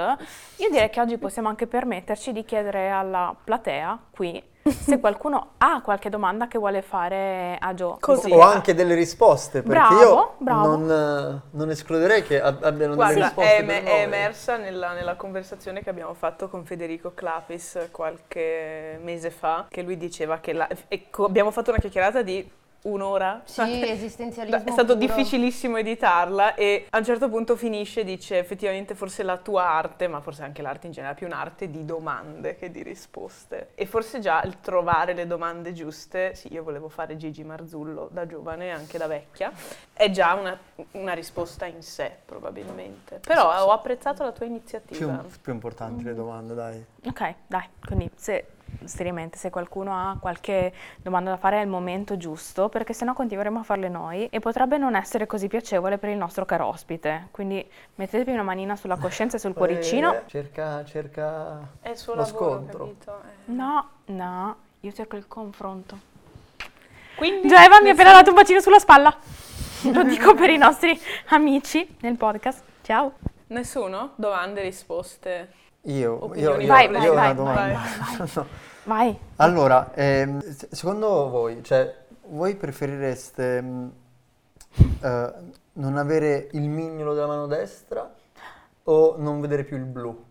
io 0.58 0.70
direi 0.70 0.90
che 0.90 1.00
oggi 1.00 1.18
possiamo 1.18 1.48
anche 1.48 1.66
permetterci 1.66 2.34
di 2.34 2.44
chiedere 2.44 2.90
alla 2.90 3.34
platea 3.42 3.98
qui 4.12 4.52
se 4.70 5.00
qualcuno 5.00 5.56
ha 5.58 5.82
qualche 5.82 6.10
domanda 6.10 6.48
che 6.48 6.58
vuole 6.58 6.82
fare 6.82 7.58
a 7.60 7.74
Gio 7.74 7.98
Così. 8.00 8.32
O 8.32 8.40
anche 8.40 8.74
delle 8.74 8.96
risposte, 8.96 9.62
perché 9.62 9.78
Bravo, 9.78 10.02
io 10.02 10.34
bravo. 10.38 10.78
Non, 10.78 10.90
eh, 10.90 11.42
non 11.52 11.70
escluderei 11.70 12.24
che 12.24 12.42
ab- 12.42 12.64
abbiano 12.64 12.96
delle 12.96 13.14
Guarda, 13.14 13.26
risposte 13.26 13.58
è, 13.58 13.84
è 13.84 14.02
emersa 14.04 14.56
nella, 14.56 14.94
nella 14.94 15.16
conversazione 15.16 15.84
che 15.84 15.90
abbiamo 15.90 16.14
fatto 16.14 16.48
con 16.48 16.64
Federico 16.64 17.12
Clapis 17.14 17.90
qualche 17.92 18.98
mese 19.04 19.32
fa, 19.32 19.66
che 19.70 19.82
lui 19.82 19.98
diceva 19.98 20.40
che 20.40 20.54
la- 20.54 20.70
e 20.88 21.10
co- 21.10 21.26
abbiamo 21.26 21.52
fatto 21.52 21.72
una 21.72 21.80
chiacchierata 21.80 22.22
di 22.22 22.50
un'ora. 22.84 23.42
Sì, 23.46 23.62
esistenzialismo 23.88 24.58
È 24.58 24.72
stato 24.72 24.96
puro. 24.98 25.06
difficilissimo 25.06 25.78
editarla 25.78 26.56
e 26.56 26.86
a 26.90 26.98
un 26.98 27.04
certo 27.04 27.30
punto 27.30 27.56
finisce 27.56 28.02
e 28.02 28.04
dice 28.04 28.38
effettivamente 28.40 28.96
forse 28.96 29.24
la 29.24 29.38
tua 29.38 29.64
arte, 29.68 30.08
ma 30.08 30.20
forse 30.22 30.44
anche 30.44 30.62
l'arte 30.62 30.88
in 30.88 30.92
generale, 30.94 31.16
è 31.16 31.20
più 31.20 31.28
un'arte 31.28 31.70
di 31.70 31.86
domande 31.86 32.56
che 32.56 32.72
di 32.72 32.84
risposte. 32.84 33.70
E 33.76 33.86
forse 33.86 34.20
già 34.20 34.42
il 34.44 34.60
trovare 34.60 35.14
le 35.14 35.28
domande 35.28 35.74
giuste, 35.74 36.36
sì, 36.36 36.52
io 36.54 36.64
volevo 36.64 36.90
fare 36.90 37.16
Gigi 37.18 37.44
Marzullo 37.44 38.10
da 38.12 38.26
giovane 38.26 38.66
e 38.68 38.70
anche 38.72 38.98
da 38.98 39.08
vecchia, 39.08 39.52
è 39.94 40.10
già 40.10 40.34
una, 40.34 40.58
una 40.92 41.14
risposta 41.14 41.66
in 41.66 41.82
sé 41.82 42.12
probabilmente. 42.26 43.20
Però 43.26 43.64
ho 43.66 43.72
apprezzato 43.72 44.24
la 44.24 44.32
tua 44.32 44.46
Più, 44.46 44.54
iniziativa. 44.56 45.24
più 45.42 45.54
importanti 45.54 46.04
le 46.04 46.14
domande, 46.14 46.54
dai. 46.54 46.86
Ok, 47.06 47.34
dai, 47.48 47.68
quindi 47.86 48.10
se 48.16 48.46
seriamente 48.86 49.38
se 49.38 49.50
qualcuno 49.50 49.94
ha 49.94 50.18
qualche 50.20 50.74
domanda 50.98 51.32
da 51.32 51.38
fare 51.38 51.60
è 51.60 51.62
il 51.62 51.68
momento 51.68 52.18
giusto, 52.18 52.70
perché 52.70 52.94
sennò 52.94 53.14
continueremo 53.14 53.60
a 53.60 53.64
farle 53.64 53.90
noi 53.90 54.28
e 54.28 54.40
potrebbe 54.40 54.78
non 54.78 54.96
essere 54.96 55.26
così 55.26 55.48
piacevole 55.48 55.98
per 55.98 56.10
il 56.10 56.18
nostro 56.18 56.46
caro 56.46 56.68
ospite. 56.68 57.28
Quindi 57.32 57.66
mettetevi 57.96 58.32
una 58.32 58.44
manina 58.44 58.76
sulla 58.76 58.98
coscienza 58.98 59.38
e 59.38 59.40
sul 59.40 59.54
cuoricino. 59.54 60.14
Eh, 60.14 60.22
cerca, 60.28 60.84
cerca 60.86 61.60
È 61.82 61.90
il 61.90 61.98
suo 61.98 62.14
lo 62.16 62.22
lavoro, 62.22 62.50
scontro. 62.50 62.78
capito? 62.86 63.22
Eh. 63.24 63.52
No, 63.52 63.90
no, 64.06 64.56
io 64.82 64.92
cerco 64.92 65.16
il 65.16 65.28
confronto. 65.28 65.98
Quindi 67.16 67.48
Già 67.48 67.64
Eva 67.64 67.80
mi 67.82 67.90
ha 67.90 67.92
appena 67.94 68.12
dato 68.12 68.30
un 68.30 68.36
bacino 68.36 68.60
sulla 68.60 68.80
spalla. 68.80 69.16
Lo 69.94 70.04
dico 70.04 70.34
per 70.34 70.50
i 70.50 70.58
nostri 70.58 71.00
amici 71.28 71.96
nel 72.02 72.16
podcast. 72.16 72.64
Ciao. 72.82 73.14
Nessuno? 73.48 74.14
Domande, 74.16 74.62
risposte? 74.62 75.52
Io, 75.86 76.32
io, 76.36 76.60
io, 76.60 76.68
Vai, 76.68 76.86
io 76.86 76.92
vai, 76.92 77.08
ho 77.08 77.14
vai, 77.14 77.26
una 77.26 77.34
domanda. 77.34 77.80
vai, 78.18 78.28
No. 78.36 78.46
Vai. 78.86 79.20
Allora, 79.38 79.92
ehm, 79.94 80.40
se- 80.42 80.68
secondo 80.72 81.30
voi, 81.30 81.62
cioè, 81.64 81.94
voi 82.28 82.56
preferireste 82.56 83.62
mh, 83.62 83.92
eh, 85.02 85.34
non 85.74 85.98
avere 85.98 86.48
il 86.54 86.70
mignolo 86.70 87.14
della 87.14 87.28
mano 87.28 87.48
destra 87.48 88.14
o 88.84 89.16
non 89.18 89.42
vedere 89.42 89.64
più 89.64 89.76
il 89.78 89.86
blu? 89.86 90.24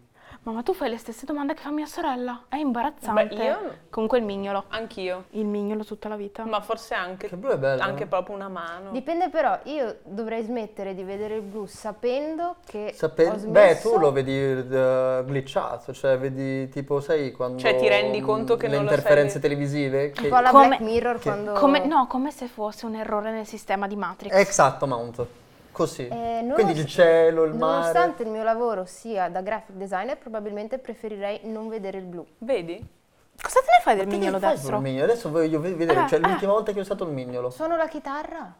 Mamma, 0.44 0.64
tu 0.64 0.74
fai 0.74 0.90
le 0.90 0.96
stesse 0.98 1.24
domande 1.24 1.54
che 1.54 1.60
fa 1.62 1.70
mia 1.70 1.86
sorella. 1.86 2.42
È 2.48 2.56
imbarazzante. 2.56 3.36
Beh, 3.36 3.44
io- 3.44 3.74
Comunque 3.90 4.18
il 4.18 4.24
mignolo. 4.24 4.64
Anch'io. 4.70 5.26
Il 5.30 5.44
mignolo 5.46 5.84
tutta 5.84 6.08
la 6.08 6.16
vita. 6.16 6.44
Ma 6.44 6.60
forse 6.60 6.94
anche, 6.94 7.28
Che 7.28 7.36
blu 7.36 7.50
è 7.50 7.58
bello, 7.58 7.80
anche 7.80 8.02
no? 8.02 8.08
proprio 8.08 8.34
una 8.34 8.48
mano. 8.48 8.90
Dipende 8.90 9.28
però, 9.30 9.56
io 9.64 9.98
dovrei 10.02 10.42
smettere 10.42 10.94
di 10.94 11.04
vedere 11.04 11.36
il 11.36 11.42
blu 11.42 11.66
sapendo 11.66 12.56
che 12.66 12.90
Sape- 12.92 13.28
ho 13.28 13.32
Beh, 13.34 13.38
smesso... 13.38 13.90
tu 13.92 13.98
lo 13.98 14.10
vedi 14.10 14.32
eh, 14.36 15.22
glitchato, 15.24 15.92
cioè 15.92 16.18
vedi 16.18 16.68
tipo, 16.70 17.00
sai, 17.00 17.30
quando... 17.30 17.58
Cioè, 17.58 17.76
ti 17.76 17.86
rendi 17.86 18.20
conto 18.20 18.56
che 18.56 18.66
le 18.66 18.74
non 18.74 18.86
lo 18.86 18.90
interferenze 18.90 19.32
sai? 19.34 19.42
televisive? 19.42 20.10
Che... 20.10 20.22
Un 20.24 20.28
po' 20.28 20.40
la 20.40 20.50
Come- 20.50 20.66
Black 20.66 20.82
Mirror 20.82 21.18
che- 21.18 21.22
quando... 21.22 21.52
Come, 21.52 21.86
no, 21.86 22.08
come 22.08 22.32
se 22.32 22.48
fosse 22.48 22.84
un 22.84 22.96
errore 22.96 23.30
nel 23.30 23.46
sistema 23.46 23.86
di 23.86 23.94
Matrix. 23.94 24.32
Esatto, 24.34 24.88
Mount. 24.88 25.26
Così. 25.72 26.06
Eh, 26.06 26.46
Quindi 26.52 26.72
il 26.78 26.86
cielo, 26.86 27.44
il 27.44 27.54
mare... 27.54 27.78
Nonostante 27.78 28.22
il 28.22 28.28
mio 28.28 28.42
lavoro 28.42 28.84
sia 28.84 29.28
da 29.30 29.40
graphic 29.40 29.74
designer, 29.74 30.18
probabilmente 30.18 30.78
preferirei 30.78 31.40
non 31.44 31.68
vedere 31.68 31.98
il 31.98 32.04
blu. 32.04 32.24
Vedi? 32.38 32.74
Cosa 33.40 33.60
te 33.60 33.66
ne 33.78 33.82
fai 33.82 33.96
del 33.96 34.06
mignolo 34.06 34.38
destro? 34.38 34.74
sul 34.74 34.82
mignolo? 34.82 35.10
Adesso 35.10 35.30
voglio 35.30 35.58
ve- 35.60 35.74
vedere, 35.74 36.00
Ah, 36.00 36.06
cioè 36.06 36.20
ah. 36.22 36.28
l'ultima 36.28 36.52
volta 36.52 36.72
che 36.72 36.78
ho 36.78 36.82
usato 36.82 37.04
il 37.04 37.10
mignolo. 37.10 37.48
Suono 37.50 37.76
la 37.76 37.88
chitarra. 37.88 38.52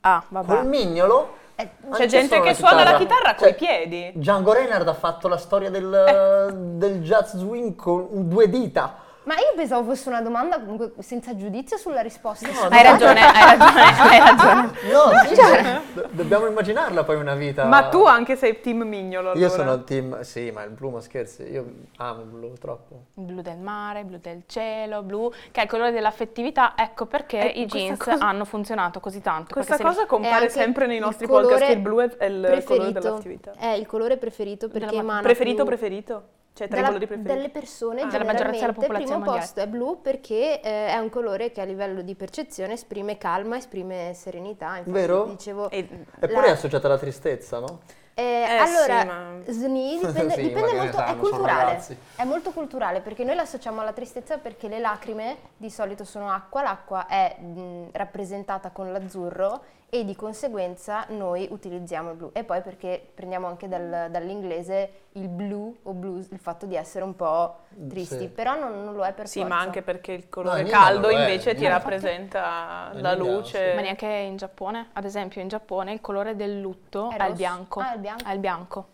Ah, 0.00 0.22
vabbè. 0.28 0.54
Col 0.56 0.66
mignolo? 0.66 1.36
Eh, 1.54 1.70
C'è 1.92 2.06
gente 2.06 2.40
che 2.40 2.54
suona 2.54 2.84
la 2.84 2.96
chitarra 2.96 3.34
coi 3.34 3.54
piedi. 3.54 4.12
Django 4.14 4.52
Reinhardt 4.52 4.86
ha 4.88 4.94
fatto 4.94 5.26
la 5.28 5.36
storia 5.38 5.70
del, 5.70 6.54
del 6.76 7.02
jazz 7.02 7.34
swing 7.34 7.74
con 7.74 8.28
due 8.28 8.48
dita. 8.48 9.06
Ma 9.28 9.34
io 9.34 9.52
pensavo 9.54 9.90
fosse 9.90 10.08
una 10.08 10.22
domanda 10.22 10.58
comunque 10.58 10.92
senza 11.00 11.36
giudizio 11.36 11.76
sulla 11.76 12.00
risposta. 12.00 12.48
No, 12.48 12.74
Hai 12.74 12.82
ragione, 12.82 13.20
hai 13.20 13.58
ragione, 13.58 13.82
hai 14.00 14.18
ragione. 14.20 14.62
No, 14.90 15.26
sì, 15.26 15.34
sì, 15.34 15.92
do- 15.92 16.08
dobbiamo 16.12 16.46
immaginarla 16.46 17.04
poi 17.04 17.16
una 17.16 17.34
vita. 17.34 17.64
Ma 17.66 17.88
tu 17.90 18.04
anche 18.06 18.36
sei 18.36 18.60
team 18.62 18.84
mignolo 18.84 19.32
allora. 19.32 19.44
Io 19.44 19.50
sono 19.52 19.74
il 19.74 19.84
team, 19.84 20.22
sì, 20.22 20.50
ma 20.50 20.62
il 20.62 20.70
blu, 20.70 20.88
ma 20.88 21.00
scherzi, 21.02 21.42
io 21.42 21.66
amo 21.98 22.22
il 22.22 22.26
blu 22.28 22.52
troppo. 22.54 23.02
Il 23.16 23.24
blu 23.24 23.42
del 23.42 23.58
mare, 23.58 24.04
blu 24.04 24.16
del 24.18 24.44
cielo, 24.46 25.02
blu, 25.02 25.30
che 25.50 25.60
è 25.60 25.64
il 25.64 25.68
colore 25.68 25.90
dell'affettività. 25.92 26.72
Ecco 26.74 27.04
perché 27.04 27.50
Ecco, 27.50 27.58
i 27.58 27.66
jeans 27.66 27.98
cosa- 28.02 28.24
hanno 28.24 28.46
funzionato 28.46 28.98
così 28.98 29.20
tanto. 29.20 29.52
Questa 29.52 29.76
cosa 29.76 30.06
compare 30.06 30.48
sempre 30.48 30.86
nei 30.86 30.96
il 30.96 31.02
nostri 31.02 31.26
podcast, 31.26 31.68
il 31.68 31.80
blu 31.80 31.98
è 32.00 32.04
il 32.04 32.16
colore 32.16 32.50
preferito. 32.62 33.00
dell'attività. 33.00 33.52
È 33.58 33.66
il 33.68 33.84
colore 33.86 34.16
preferito 34.16 34.68
perché 34.68 34.86
Della- 34.86 35.00
emana 35.00 35.20
Preferito, 35.20 35.56
più- 35.64 35.66
preferito? 35.66 36.22
Cioè 36.58 36.66
tra 36.66 36.78
i 36.78 36.80
dalla- 36.80 36.86
colori 36.94 37.06
preferiti? 37.06 37.34
delle 37.34 37.48
persone 37.50 38.00
Ah, 38.02 38.06
della 38.06 38.18
della 38.24 38.32
generalmente 38.32 38.72
popolazione 38.72 39.04
primo 39.04 39.16
mondiale. 39.18 39.38
posto 39.40 39.60
è 39.60 39.66
blu 39.68 40.00
perché 40.02 40.60
eh, 40.60 40.88
è 40.88 40.96
un 40.98 41.08
colore 41.08 41.52
che 41.52 41.60
a 41.60 41.64
livello 41.64 42.02
di 42.02 42.16
percezione 42.16 42.72
esprime 42.72 43.16
calma, 43.16 43.56
esprime 43.56 44.10
serenità. 44.14 44.76
Infatti 44.78 44.90
Vero? 44.90 45.24
Dicevo, 45.26 45.70
E- 45.70 45.88
Eppure 46.18 46.40
La- 46.40 46.46
è 46.46 46.50
associata 46.50 46.88
alla 46.88 46.98
tristezza, 46.98 47.60
no? 47.60 47.78
Eh, 48.14 48.22
Eh, 48.24 48.56
allora, 48.56 49.00
sì, 49.02 49.06
ma- 49.06 49.32
SNI 49.46 49.98
dipende, 50.02 50.34
Sì, 50.34 50.40
dipende 50.40 50.72
molto, 50.72 50.82
è 50.88 50.92
sanno, 50.92 51.06
sono 51.06 51.18
culturale, 51.20 51.62
ragazzi. 51.62 51.96
è 52.16 52.24
molto 52.24 52.50
culturale 52.50 53.00
perché 53.02 53.22
noi 53.22 53.38
associamo 53.38 53.80
alla 53.80 53.92
tristezza 53.92 54.38
perché 54.38 54.66
le 54.66 54.80
lacrime 54.80 55.36
di 55.56 55.70
solito 55.70 56.02
sono 56.04 56.28
acqua, 56.28 56.62
l'acqua 56.62 57.06
è 57.06 57.36
mh, 57.38 57.90
rappresentata 57.92 58.70
con 58.70 58.90
l'azzurro 58.90 59.60
e 59.90 60.04
di 60.04 60.14
conseguenza 60.14 61.06
noi 61.08 61.48
utilizziamo 61.50 62.10
il 62.10 62.16
blu 62.16 62.30
e 62.34 62.44
poi 62.44 62.60
perché 62.60 63.02
prendiamo 63.14 63.46
anche 63.46 63.68
dal- 63.68 64.08
dall'inglese 64.10 64.90
il 65.12 65.28
blue 65.28 65.72
o 65.84 65.92
blues, 65.92 66.28
il 66.30 66.38
fatto 66.38 66.66
di 66.66 66.76
essere 66.76 67.04
un 67.04 67.16
po' 67.16 67.60
tristi, 67.88 68.18
Sì. 68.18 68.28
però 68.28 68.58
non, 68.58 68.84
non 68.84 68.94
lo 68.94 69.02
è 69.04 69.12
per 69.14 69.26
Sì, 69.26 69.40
forza. 69.40 69.54
ma 69.54 69.60
anche 69.60 69.82
perché 69.82 70.12
il 70.12 70.22
No, 70.24 70.28
colore 70.28 70.60
India 70.60 70.76
caldo 70.78 71.08
invece 71.10 71.50
in 71.52 71.56
ti 71.56 71.66
rappresenta 71.66 72.90
la 72.94 73.14
luce. 73.14 73.72
Ma 73.74 73.80
neanche 73.80 74.06
in 74.06 74.36
Giappone, 74.36 74.88
ad 74.92 75.04
esempio 75.04 75.40
in 75.40 75.48
Giappone 75.48 75.92
il 75.92 76.00
colore 76.02 76.36
del 76.36 76.60
lutto 76.60 77.08
È 77.10 77.16
è, 77.16 77.26
il 77.26 77.34
bianco. 77.34 77.80
Ah, 77.80 77.92
è 77.92 77.94
il 77.94 78.00
bianco. 78.00 78.24
È 78.28 78.32
il 78.32 78.38
bianco. 78.40 78.86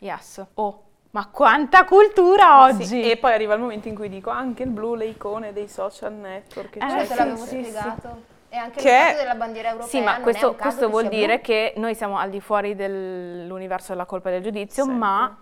Yes. 0.00 0.44
Oh, 0.54 0.82
ma 1.12 1.26
quanta 1.28 1.84
cultura 1.84 2.70
Sì, 2.72 2.82
oggi! 2.82 3.10
E 3.10 3.16
poi 3.16 3.32
arriva 3.32 3.54
il 3.54 3.60
momento 3.60 3.88
in 3.88 3.94
cui 3.94 4.08
dico 4.10 4.28
anche 4.28 4.64
il 4.64 4.70
blu, 4.70 4.94
le 4.94 5.06
icone 5.06 5.52
dei 5.54 5.68
social 5.68 6.12
network, 6.12 6.76
Eh, 6.76 6.80
Cioè, 6.80 6.98
te 6.98 7.04
sì, 7.06 7.14
l'avevo 7.14 7.36
sì, 7.36 7.46
spiegato. 7.46 8.32
E 8.54 8.56
anche 8.56 8.80
Che- 8.80 8.88
il 8.88 8.94
fatto 8.94 9.16
della 9.16 9.34
bandiera 9.34 9.68
europea 9.70 9.90
Sì, 9.90 10.00
ma 10.00 10.12
non 10.12 10.20
è 10.20 10.22
questo, 10.22 10.48
un 10.50 10.54
caso 10.54 10.68
questo 10.68 10.88
vuol 10.88 11.00
sia 11.02 11.10
blu. 11.10 11.18
dire 11.18 11.40
che 11.40 11.72
noi 11.76 11.94
siamo 11.96 12.18
al 12.18 12.30
di 12.30 12.40
fuori 12.40 12.76
dell'universo 12.76 13.90
della 13.92 14.04
colpa 14.04 14.28
e 14.28 14.34
del 14.34 14.42
giudizio, 14.42 14.84
Sempre. 14.84 15.00
ma 15.00 15.36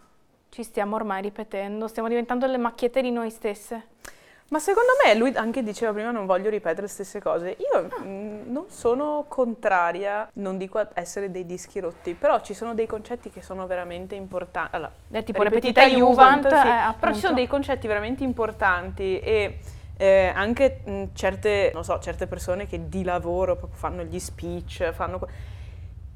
ci 0.48 0.62
stiamo 0.62 0.96
ormai 0.96 1.20
ripetendo, 1.20 1.88
stiamo 1.88 2.08
diventando 2.08 2.46
le 2.46 2.56
macchiette 2.56 3.02
di 3.02 3.10
noi 3.10 3.28
stesse. 3.28 3.88
Ma 4.48 4.58
secondo 4.58 4.90
me, 5.04 5.14
lui 5.14 5.32
anche 5.34 5.62
diceva 5.62 5.92
prima 5.92 6.10
non 6.10 6.24
voglio 6.26 6.48
ripetere 6.48 6.82
le 6.82 6.88
stesse 6.88 7.20
cose. 7.20 7.56
Io 7.58 7.78
Ah. 7.90 8.00
mh, 8.02 8.44
non 8.46 8.64
sono 8.68 9.24
contraria, 9.28 10.28
non 10.34 10.56
dico 10.56 10.78
a 10.78 10.88
essere 10.94 11.30
dei 11.30 11.44
dischi 11.44 11.80
rotti, 11.80 12.14
però 12.14 12.40
ci 12.40 12.54
sono 12.54 12.72
dei 12.72 12.86
concetti 12.86 13.28
che 13.30 13.42
sono 13.42 13.66
veramente 13.66 14.14
importanti. 14.14 14.74
Allora, 14.76 14.92
Eh, 15.10 15.22
tipo 15.22 15.42
ripetita 15.42 15.82
ripetita 15.84 16.06
Juvent, 16.06 16.48
sì, 16.48 16.66
eh, 16.68 16.94
però 16.98 17.12
ci 17.12 17.20
sono 17.20 17.34
dei 17.34 17.46
concetti 17.46 17.86
veramente 17.86 18.24
importanti 18.24 19.18
e 19.20 19.58
eh, 20.02 20.32
anche 20.34 20.80
mh, 20.82 21.04
certe, 21.12 21.70
non 21.72 21.84
so, 21.84 22.00
certe 22.00 22.26
persone 22.26 22.66
che 22.66 22.88
di 22.88 23.04
lavoro 23.04 23.54
proprio 23.54 23.78
fanno 23.78 24.02
gli 24.02 24.18
speech, 24.18 24.90
fanno... 24.90 25.20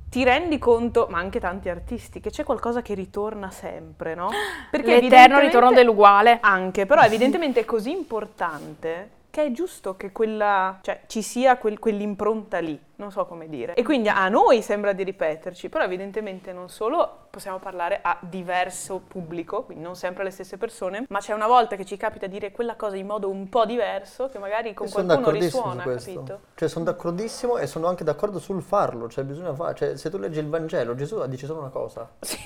Ti 0.09 0.25
rendi 0.25 0.59
conto, 0.59 1.07
ma 1.09 1.18
anche 1.18 1.38
tanti 1.38 1.68
artisti, 1.68 2.18
che 2.18 2.31
c'è 2.31 2.42
qualcosa 2.42 2.83
che 2.83 2.94
ritorna 2.94 3.49
sempre, 3.53 4.16
no? 4.16 4.31
L'eterno 4.72 4.92
evidentemente- 4.92 5.40
ritorno 5.40 5.72
dell'uguale. 5.72 6.38
anche, 6.40 6.85
però 6.85 7.03
evidentemente 7.07 7.61
è 7.61 7.64
così 7.64 7.92
importante 7.92 9.11
che 9.37 9.44
è 9.44 9.51
giusto 9.53 9.99
che 9.99 10.12
quella, 10.12 10.79
cioè, 10.81 11.03
ci 11.09 11.20
sia 11.20 11.59
quel- 11.59 11.79
quell'impronta 11.79 12.59
lì, 12.59 12.81
non 12.94 13.11
so 13.11 13.27
come 13.27 13.51
dire. 13.51 13.75
E 13.75 13.83
quindi 13.83 14.09
a 14.09 14.27
noi 14.31 14.62
sembra 14.62 14.94
di 14.94 15.03
ripeterci, 15.03 15.68
però 15.68 15.85
evidentemente 15.85 16.55
non 16.55 16.70
solo 16.70 17.27
possiamo 17.29 17.59
parlare 17.59 18.01
a 18.03 18.16
diverso 18.22 18.99
pubblico, 19.07 19.64
quindi 19.64 19.85
non 19.85 19.94
sempre 19.94 20.25
le 20.25 20.31
stesse 20.31 20.57
persone, 20.57 21.05
ma 21.11 21.18
c'è 21.18 21.35
una 21.35 21.46
volta 21.46 21.77
che 21.77 21.85
ci 21.85 21.99
capita 21.99 22.27
dire 22.27 22.51
quella 22.51 22.77
cosa 22.77 22.96
in 22.96 23.05
modo 23.05 23.29
un 23.29 23.51
po' 23.51 23.66
diverso 23.66 24.31
che 24.31 24.38
magari 24.38 24.72
con 24.72 24.88
sono 24.88 25.05
qualcuno 25.05 25.31
risuona, 25.31 25.83
capito? 25.83 26.40
Cioè, 26.55 26.66
sono 26.70 26.87
d'accordissimo 26.87 27.59
e 27.59 27.66
sono 27.66 27.88
anche 27.88 28.05
d'accordo 28.05 28.38
sul 28.38 28.62
farlo. 28.62 29.07
Cioè, 29.07 29.22
bisogna 29.25 29.55
fare. 29.55 29.75
Cioè, 29.75 29.96
se 29.99 30.09
tu 30.09 30.16
leggi 30.16 30.38
il 30.38 30.49
Vangelo, 30.49 30.94
Gesù 30.94 31.22
dice 31.27 31.44
solo 31.44 31.61
una 31.61 31.68
cosa. 31.68 32.09
Sì, 32.20 32.38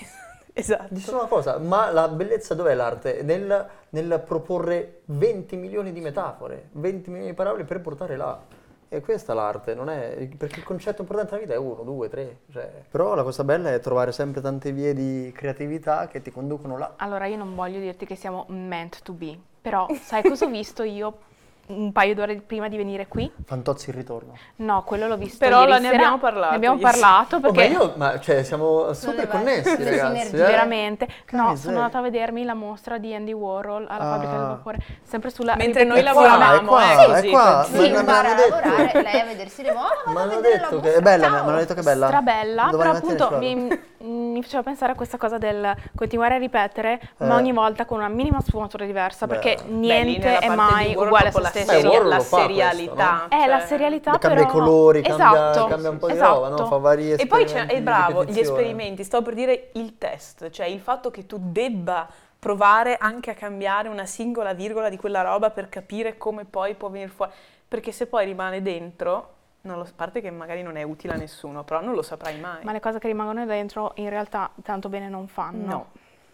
esatto. 0.60 0.94
Dice 0.94 1.10
una 1.10 1.26
cosa, 1.26 1.58
ma 1.58 1.90
la 1.90 2.08
bellezza 2.08 2.54
dov'è 2.54 2.74
l'arte? 2.74 3.22
Nel, 3.22 3.66
nel 3.90 4.22
proporre 4.24 5.00
20 5.06 5.56
milioni 5.56 5.92
di 5.92 6.00
metafore, 6.00 6.68
20 6.72 7.10
milioni 7.10 7.30
di 7.30 7.36
parole 7.36 7.64
per 7.64 7.80
portare 7.80 8.16
là. 8.16 8.58
E 8.92 9.00
questa 9.02 9.32
è 9.32 9.36
l'arte, 9.36 9.74
non 9.74 9.88
è. 9.88 10.28
Perché 10.36 10.58
il 10.58 10.64
concetto 10.64 11.02
importante 11.02 11.36
della 11.36 11.42
vita 11.42 11.54
è 11.54 11.58
uno, 11.58 11.84
due, 11.84 12.08
tre. 12.08 12.40
Cioè. 12.50 12.82
Però 12.90 13.14
la 13.14 13.22
cosa 13.22 13.44
bella 13.44 13.72
è 13.72 13.78
trovare 13.78 14.10
sempre 14.10 14.40
tante 14.40 14.72
vie 14.72 14.94
di 14.94 15.32
creatività 15.32 16.08
che 16.08 16.20
ti 16.20 16.32
conducono 16.32 16.76
là. 16.76 16.94
Allora 16.96 17.26
io 17.26 17.36
non 17.36 17.54
voglio 17.54 17.78
dirti 17.78 18.04
che 18.04 18.16
siamo 18.16 18.46
meant 18.48 19.02
to 19.02 19.12
be, 19.12 19.38
però 19.60 19.86
sai 20.02 20.22
cosa 20.22 20.46
ho 20.46 20.48
visto 20.48 20.82
io 20.82 21.28
un 21.68 21.92
paio 21.92 22.14
d'ore 22.14 22.36
prima 22.44 22.68
di 22.68 22.76
venire 22.76 23.06
qui. 23.06 23.30
Fantozzi 23.44 23.90
il 23.90 23.96
ritorno. 23.96 24.32
No, 24.56 24.82
quello 24.82 25.06
l'ho 25.06 25.16
visto 25.16 25.38
Però 25.38 25.60
ieri 25.60 25.72
ne 25.72 25.78
sera. 25.82 25.94
abbiamo 25.94 26.18
parlato 26.18 26.50
Ne 26.50 26.56
abbiamo 26.56 26.76
ieri 26.78 26.90
sera. 26.92 27.06
parlato 27.06 27.36
Oh, 27.36 27.40
perché... 27.40 27.68
ma 27.68 27.78
io, 27.78 27.92
ma 27.96 28.20
cioè, 28.20 28.42
siamo 28.42 28.92
super 28.92 29.28
connessi, 29.28 29.82
ragazzi. 29.84 30.34
eh. 30.34 30.38
Veramente. 30.38 31.06
No, 31.30 31.42
miseria. 31.50 31.56
sono 31.62 31.76
andata 31.76 31.98
a 31.98 32.02
vedermi 32.02 32.44
la 32.44 32.54
mostra 32.54 32.98
di 32.98 33.14
Andy 33.14 33.32
Warhol 33.32 33.86
alla 33.88 33.98
Ah. 34.00 34.10
fabbrica 34.12 34.32
del 34.32 34.46
vapore, 34.46 34.78
sempre 35.02 35.30
sulla 35.30 35.54
Mentre 35.56 35.84
noi 35.84 36.02
lavoravamo, 36.02 36.60
è 36.60 36.64
qua, 36.64 36.82
eh, 37.18 37.20
è 37.22 37.30
qua. 37.30 37.66
per- 37.70 37.80
Si 37.80 37.90
Ma- 37.92 38.02
ma- 38.02 38.12
l'hanno 38.22 38.28
a 38.30 38.34
detto. 38.34 38.48
lavorare, 38.68 39.02
lei 39.02 39.20
a 39.20 39.24
vedersi 39.24 39.62
le 39.62 39.72
moto, 39.72 39.94
Mi 40.06 40.12
vado 40.14 40.18
a 40.18 40.32
hanno 40.32 40.40
detto 40.40 40.80
che 40.80 40.94
è 40.94 41.00
bella, 41.00 41.26
ciao. 41.26 41.42
mi 41.44 41.48
hanno 41.50 41.58
detto 41.58 41.74
che 41.74 41.80
è 41.80 41.84
bella. 41.84 42.06
Strabella, 42.06 42.68
Domani 42.70 42.78
però 42.78 42.92
appunto 42.98 43.28
vado. 43.28 43.38
mi, 43.38 43.80
mi 44.32 44.42
faceva 44.42 44.62
pensare 44.62 44.92
a 44.92 44.94
questa 44.96 45.18
cosa 45.18 45.38
del 45.38 45.72
continuare 45.94 46.34
a 46.34 46.38
ripetere, 46.38 47.00
Eh. 47.18 47.24
ma 47.26 47.36
ogni 47.36 47.52
volta 47.52 47.84
con 47.84 47.98
una 47.98 48.08
minima 48.08 48.40
sfumatura 48.40 48.84
diversa, 48.84 49.26
perché 49.28 49.56
niente 49.68 50.38
è 50.38 50.48
mai 50.54 50.94
uguale 50.96 51.28
a 51.28 51.30
se 51.50 51.59
la 51.64 51.72
stesso. 51.72 51.88
Beh, 51.88 51.94
seria- 51.94 52.02
la 52.02 52.08
fa 52.08 52.16
questo, 52.16 52.36
serialità. 52.36 53.28
È 53.28 53.46
la 53.46 53.58
cioè- 53.58 53.66
serialità, 53.66 54.18
Cambia 54.18 54.28
però... 54.30 54.48
i 54.48 54.52
colori, 54.52 55.02
cambia, 55.02 55.50
esatto, 55.50 55.66
cambia 55.66 55.90
un 55.90 55.98
po' 55.98 56.06
di 56.06 56.12
esatto. 56.12 56.34
roba, 56.34 56.48
no? 56.48 56.66
Fa 56.66 56.76
vari 56.76 57.12
E 57.12 57.26
poi 57.26 57.44
c'è, 57.44 57.66
è 57.66 57.74
di 57.76 57.80
bravo, 57.80 58.24
gli 58.24 58.38
esperimenti, 58.38 59.04
sto 59.04 59.22
per 59.22 59.34
dire 59.34 59.70
il 59.74 59.98
test, 59.98 60.50
cioè 60.50 60.66
il 60.66 60.80
fatto 60.80 61.10
che 61.10 61.26
tu 61.26 61.36
debba 61.40 62.08
provare 62.38 62.96
anche 62.98 63.30
a 63.30 63.34
cambiare 63.34 63.88
una 63.88 64.06
singola 64.06 64.54
virgola 64.54 64.88
di 64.88 64.96
quella 64.96 65.20
roba 65.20 65.50
per 65.50 65.68
capire 65.68 66.16
come 66.16 66.44
poi 66.46 66.74
può 66.74 66.88
venire 66.88 67.10
fuori, 67.10 67.30
perché 67.68 67.92
se 67.92 68.06
poi 68.06 68.24
rimane 68.24 68.62
dentro, 68.62 69.28
non 69.62 69.76
lo, 69.76 69.82
a 69.82 69.92
parte 69.94 70.22
che 70.22 70.30
magari 70.30 70.62
non 70.62 70.76
è 70.76 70.82
utile 70.82 71.12
a 71.12 71.16
nessuno, 71.16 71.64
però 71.64 71.82
non 71.82 71.94
lo 71.94 72.02
saprai 72.02 72.38
mai. 72.40 72.64
Ma 72.64 72.72
le 72.72 72.80
cose 72.80 72.98
che 72.98 73.08
rimangono 73.08 73.44
dentro 73.44 73.92
in 73.96 74.08
realtà 74.08 74.50
tanto 74.62 74.88
bene 74.88 75.08
non 75.08 75.28
fanno. 75.28 75.66
No. 75.66 75.86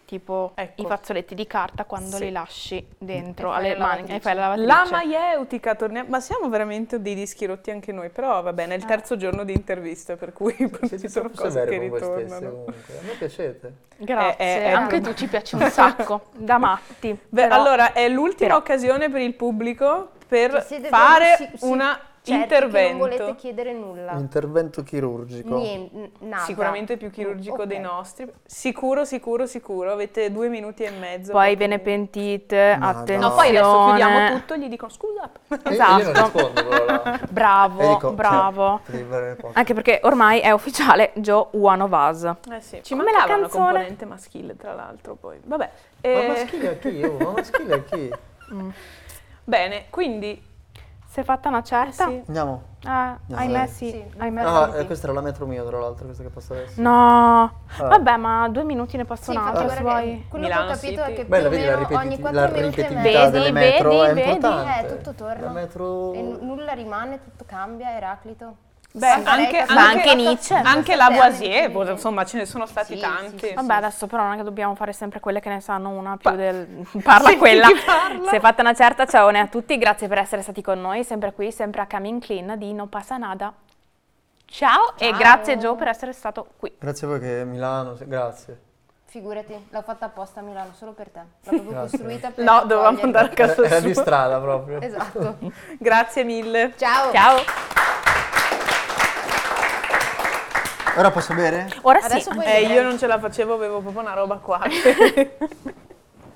Tipo 0.07 0.53
Ecco. 0.55 0.81
i 0.83 0.85
fazzoletti 0.85 1.35
di 1.35 1.45
carta 1.45 1.83
quando 1.83 2.15
Sì. 2.15 2.23
li 2.23 2.31
lasci 2.31 2.87
dentro 2.97 3.51
alle 3.51 3.75
la 3.75 3.85
mani 3.87 4.07
e 4.15 4.21
fai 4.21 4.35
la 4.35 4.55
lavatrice. 4.55 4.67
La 4.67 4.87
maieutica, 4.89 5.75
torniamo, 5.75 6.07
ma 6.07 6.21
siamo 6.21 6.47
veramente 6.47 7.01
dei 7.01 7.13
dischi 7.13 7.45
rotti 7.45 7.71
anche 7.71 7.91
noi, 7.91 8.07
però 8.09 8.41
va 8.41 8.53
bene, 8.53 8.75
è 8.75 8.77
il 8.77 8.85
terzo 8.85 9.17
giorno 9.17 9.43
di 9.43 9.51
interviste, 9.51 10.15
per 10.15 10.31
cui 10.31 10.53
Siete 10.55 10.97
ci 10.97 11.09
sono 11.09 11.29
cose 11.35 11.59
che 11.65 11.75
stesse, 11.75 11.79
ritornano. 11.79 12.49
comunque. 12.49 12.97
A 12.97 13.01
me 13.03 13.11
piacete. 13.17 13.73
Grazie, 13.97 14.37
È- 14.37 14.57
è- 14.59 14.63
è 14.63 14.69
anche 14.71 15.01
prob- 15.01 15.13
tu 15.13 15.19
ci 15.19 15.27
piaci 15.27 15.55
un 15.55 15.61
sacco, 15.69 16.27
da 16.37 16.57
matti. 16.57 17.09
Beh, 17.27 17.41
però- 17.41 17.55
allora 17.55 17.91
è 17.91 18.07
l'ultima 18.07 18.47
però- 18.51 18.59
occasione 18.59 19.09
per 19.09 19.19
il 19.19 19.33
pubblico 19.33 20.11
per 20.25 20.65
fare 20.89 21.35
si- 21.35 21.49
si- 21.57 21.65
una 21.65 21.99
che 22.31 22.41
intervento. 22.41 22.89
non 22.89 22.97
volete 22.97 23.35
chiedere 23.35 23.73
nulla. 23.73 24.11
Un 24.13 24.19
intervento 24.19 24.83
chirurgico. 24.83 25.57
Niente, 25.57 26.11
nada. 26.19 26.43
Sicuramente 26.43 26.97
più 26.97 27.09
chirurgico 27.09 27.61
Ok. 27.61 27.63
dei 27.67 27.79
nostri. 27.79 28.31
Sicuro, 28.45 29.05
sicuro, 29.05 29.45
sicuro. 29.45 29.91
Avete 29.91 30.31
due 30.31 30.47
minuti 30.49 30.83
e 30.83 30.91
mezzo. 30.91 31.31
Poi 31.31 31.55
ve 31.55 31.67
ne 31.67 31.79
pentite, 31.79 32.75
No, 32.79 32.87
attenzione. 32.87 33.19
No, 33.19 33.33
poi 33.35 33.47
adesso 33.49 33.85
chiudiamo 33.85 34.35
tutto 34.37 34.53
e 34.53 34.59
gli 34.59 34.67
dicono 34.69 34.91
scusa. 34.91 35.29
E 35.49 35.59
Esatto. 35.63 36.51
Bravo, 37.29 37.87
dico, 37.93 38.11
bravo. 38.13 38.81
cioè, 38.89 39.35
poche. 39.35 39.53
Anche 39.53 39.73
perché 39.73 39.99
ormai 40.03 40.39
è 40.39 40.51
ufficiale 40.51 41.11
Joe 41.15 41.47
One 41.51 41.83
of 41.83 41.91
Us. 41.91 42.23
Eh 42.51 42.61
sì, 42.61 42.79
ci 42.83 42.93
Come 42.95 43.03
mancava 43.11 43.25
la 43.27 43.33
una 43.35 43.41
canzone. 43.43 43.63
componente 43.65 44.05
maschile, 44.05 44.55
tra 44.55 44.73
l'altro, 44.73 45.15
poi. 45.15 45.37
Vabbè. 45.43 45.69
Ma 46.01 46.09
eh, 46.09 46.27
maschile 46.27 46.67
a 46.69 46.73
chi? 46.75 47.03
Oh, 47.03 47.17
ma 47.17 47.31
maschile 47.31 47.73
a 47.73 47.83
chi? 47.83 48.11
Bene, 49.43 49.85
quindi 49.89 50.41
Si 51.17 51.23
è 51.23 51.25
fatta 51.25 51.49
una 51.49 51.63
certa? 51.63 52.05
sì. 52.05 52.21
Andiamo. 52.27 52.61
Ah, 52.85 53.17
No, 53.25 53.37
ahimè 53.37 53.57
dai. 53.57 53.67
sì, 53.69 53.89
Sì. 53.89 54.05
ahimè 54.19 54.43
Ah, 54.43 54.69
sì. 54.71 54.77
eh, 54.77 54.85
questa 54.85 55.07
era 55.07 55.15
la 55.15 55.21
metro 55.21 55.47
mio, 55.47 55.65
tra 55.65 55.79
l'altro, 55.79 56.05
questa 56.05 56.21
che 56.21 56.29
passa 56.29 56.53
adesso. 56.53 56.79
No, 56.79 57.43
Ah. 57.79 57.87
vabbè, 57.87 58.17
ma 58.17 58.47
due 58.49 58.63
minuti 58.63 58.97
ne 58.97 59.05
Sì, 59.09 59.31
infatti, 59.31 59.31
un'altra, 59.31 59.57
se 59.75 59.81
guarda 59.81 59.99
che 59.99 60.05
vuoi. 60.05 60.25
quello 60.29 60.45
Milano 60.45 60.65
che 60.67 60.71
ho 60.71 60.75
capito 60.75 61.01
City. 61.01 61.01
è 61.01 61.15
che 61.15 61.21
più 61.21 61.29
Bella, 61.29 61.47
o 61.47 61.49
vedi 61.49 61.63
la, 61.63 61.69
meno 61.71 61.79
ripeti- 61.87 62.05
ogni 62.05 62.15
la 62.21 62.29
4 62.29 62.39
minuti 62.39 62.59
e 62.59 62.61
ripetitività 62.83 63.01
mezzo. 63.01 63.31
Vedi, 63.31 63.31
delle 63.31 63.51
metro 63.51 63.89
vedi, 63.89 64.01
è 64.03 64.13
vedi. 64.13 64.29
importante. 64.29 64.85
Eh, 64.85 64.95
tutto 64.95 65.13
torna. 65.15 65.45
La 65.45 65.51
metro... 65.51 66.13
E 66.13 66.21
n- 66.21 66.37
nulla 66.41 66.71
rimane, 66.73 67.23
tutto 67.23 67.43
cambia, 67.47 67.95
Eraclito. 67.97 68.55
Beh, 68.97 69.07
Anche 69.23 69.57
anche, 69.59 69.73
Ma 69.73 69.87
anche 69.89 70.15
Nietzsche. 70.15 70.53
Anche 70.55 70.95
Lavoisier, 70.95 71.69
boh, 71.71 71.89
insomma, 71.89 72.25
ce 72.25 72.37
ne 72.37 72.45
sono 72.45 72.65
stati 72.65 72.95
Sì, 72.95 72.99
tanti. 72.99 73.37
sì, 73.39 73.47
sì, 73.49 73.53
Vabbè, 73.53 73.73
adesso 73.73 74.07
però 74.07 74.23
non 74.23 74.33
è 74.33 74.37
che 74.37 74.43
dobbiamo 74.43 74.73
fare 74.75 74.91
sempre 74.93 75.19
quelle 75.19 75.39
che 75.39 75.49
ne 75.49 75.59
sanno 75.61 75.89
una 75.89 76.17
più 76.17 76.29
Pa- 76.29 76.35
del... 76.35 76.85
Parla 77.03 77.35
quella. 77.37 77.67
parla. 77.85 78.29
Si 78.29 78.35
è 78.35 78.39
fatta 78.39 78.61
una 78.61 78.73
certa 78.73 79.05
ciaone 79.05 79.39
a 79.39 79.47
tutti, 79.47 79.77
grazie 79.77 80.07
per 80.07 80.17
essere 80.17 80.41
stati 80.41 80.61
con 80.61 80.81
noi, 80.81 81.03
sempre 81.03 81.31
qui, 81.33 81.51
sempre 81.51 81.81
a 81.81 81.87
Coming 81.87 82.21
Clean 82.21 82.57
di 82.57 82.73
Non 82.73 82.89
Passa 82.89 83.17
Nada. 83.17 83.53
Ciao, 84.45 84.93
e 84.97 85.09
Ciao. 85.09 85.17
grazie 85.17 85.57
Joe 85.57 85.75
per 85.75 85.89
essere 85.89 86.13
stato 86.13 86.47
qui. 86.57 86.73
Grazie 86.79 87.05
a 87.05 87.09
voi 87.09 87.19
che 87.19 87.43
Milano, 87.45 87.95
se- 87.95 88.07
grazie. 88.07 88.61
Figurati, 89.09 89.67
l'ho 89.69 89.81
fatta 89.83 90.05
apposta 90.05 90.41
a 90.41 90.43
Milano 90.43 90.73
solo 90.73 90.91
per 90.91 91.09
te. 91.09 91.19
L'ho 91.19 91.25
proprio 91.49 91.69
Grazie. 91.71 91.97
costruita 91.97 92.29
per 92.31 92.43
No, 92.43 92.61
dovevamo 92.65 93.01
andare 93.01 93.27
a 93.27 93.29
casa 93.29 93.53
Era, 93.53 93.67
era 93.67 93.79
di 93.79 93.93
sua. 93.93 94.01
strada 94.01 94.37
proprio. 94.39 94.81
Esatto. 94.81 95.37
Grazie 95.79 96.23
mille. 96.25 96.73
Ciao. 96.77 97.11
Ciao. 97.13 97.86
Ora 100.97 101.11
posso 101.11 101.33
bere? 101.33 101.69
Ora 101.81 101.99
Adesso 101.99 102.31
sì. 102.31 102.39
Eh, 102.39 102.43
bere. 102.43 102.73
io 102.73 102.81
non 102.83 102.97
ce 102.97 103.07
la 103.07 103.19
facevo, 103.19 103.53
avevo 103.53 103.79
proprio 103.79 104.01
una 104.01 104.13
roba 104.13 104.37
qua. 104.37 104.61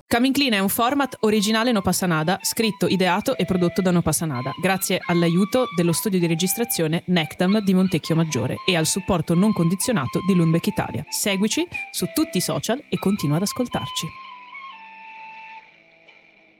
Coming 0.06 0.34
Clean 0.34 0.52
è 0.52 0.58
un 0.58 0.68
format 0.68 1.16
originale 1.20 1.72
No 1.72 1.80
Passa 1.80 2.04
Nada, 2.04 2.38
scritto, 2.42 2.86
ideato 2.86 3.34
e 3.34 3.46
prodotto 3.46 3.80
da 3.80 3.90
No 3.90 4.02
Passa 4.02 4.26
Nada, 4.26 4.52
grazie 4.60 5.00
all'aiuto 5.06 5.68
dello 5.74 5.92
studio 5.92 6.18
di 6.18 6.26
registrazione 6.26 7.02
Nectam 7.06 7.60
di 7.60 7.72
Montecchio 7.72 8.14
Maggiore 8.14 8.56
e 8.66 8.76
al 8.76 8.84
supporto 8.84 9.34
non 9.34 9.54
condizionato 9.54 10.20
di 10.26 10.34
Lundbeck 10.34 10.66
Italia. 10.66 11.02
Seguici 11.08 11.66
su 11.90 12.06
tutti 12.12 12.36
i 12.36 12.42
social 12.42 12.84
e 12.90 12.98
continua 12.98 13.36
ad 13.36 13.42
ascoltarci. 13.42 14.21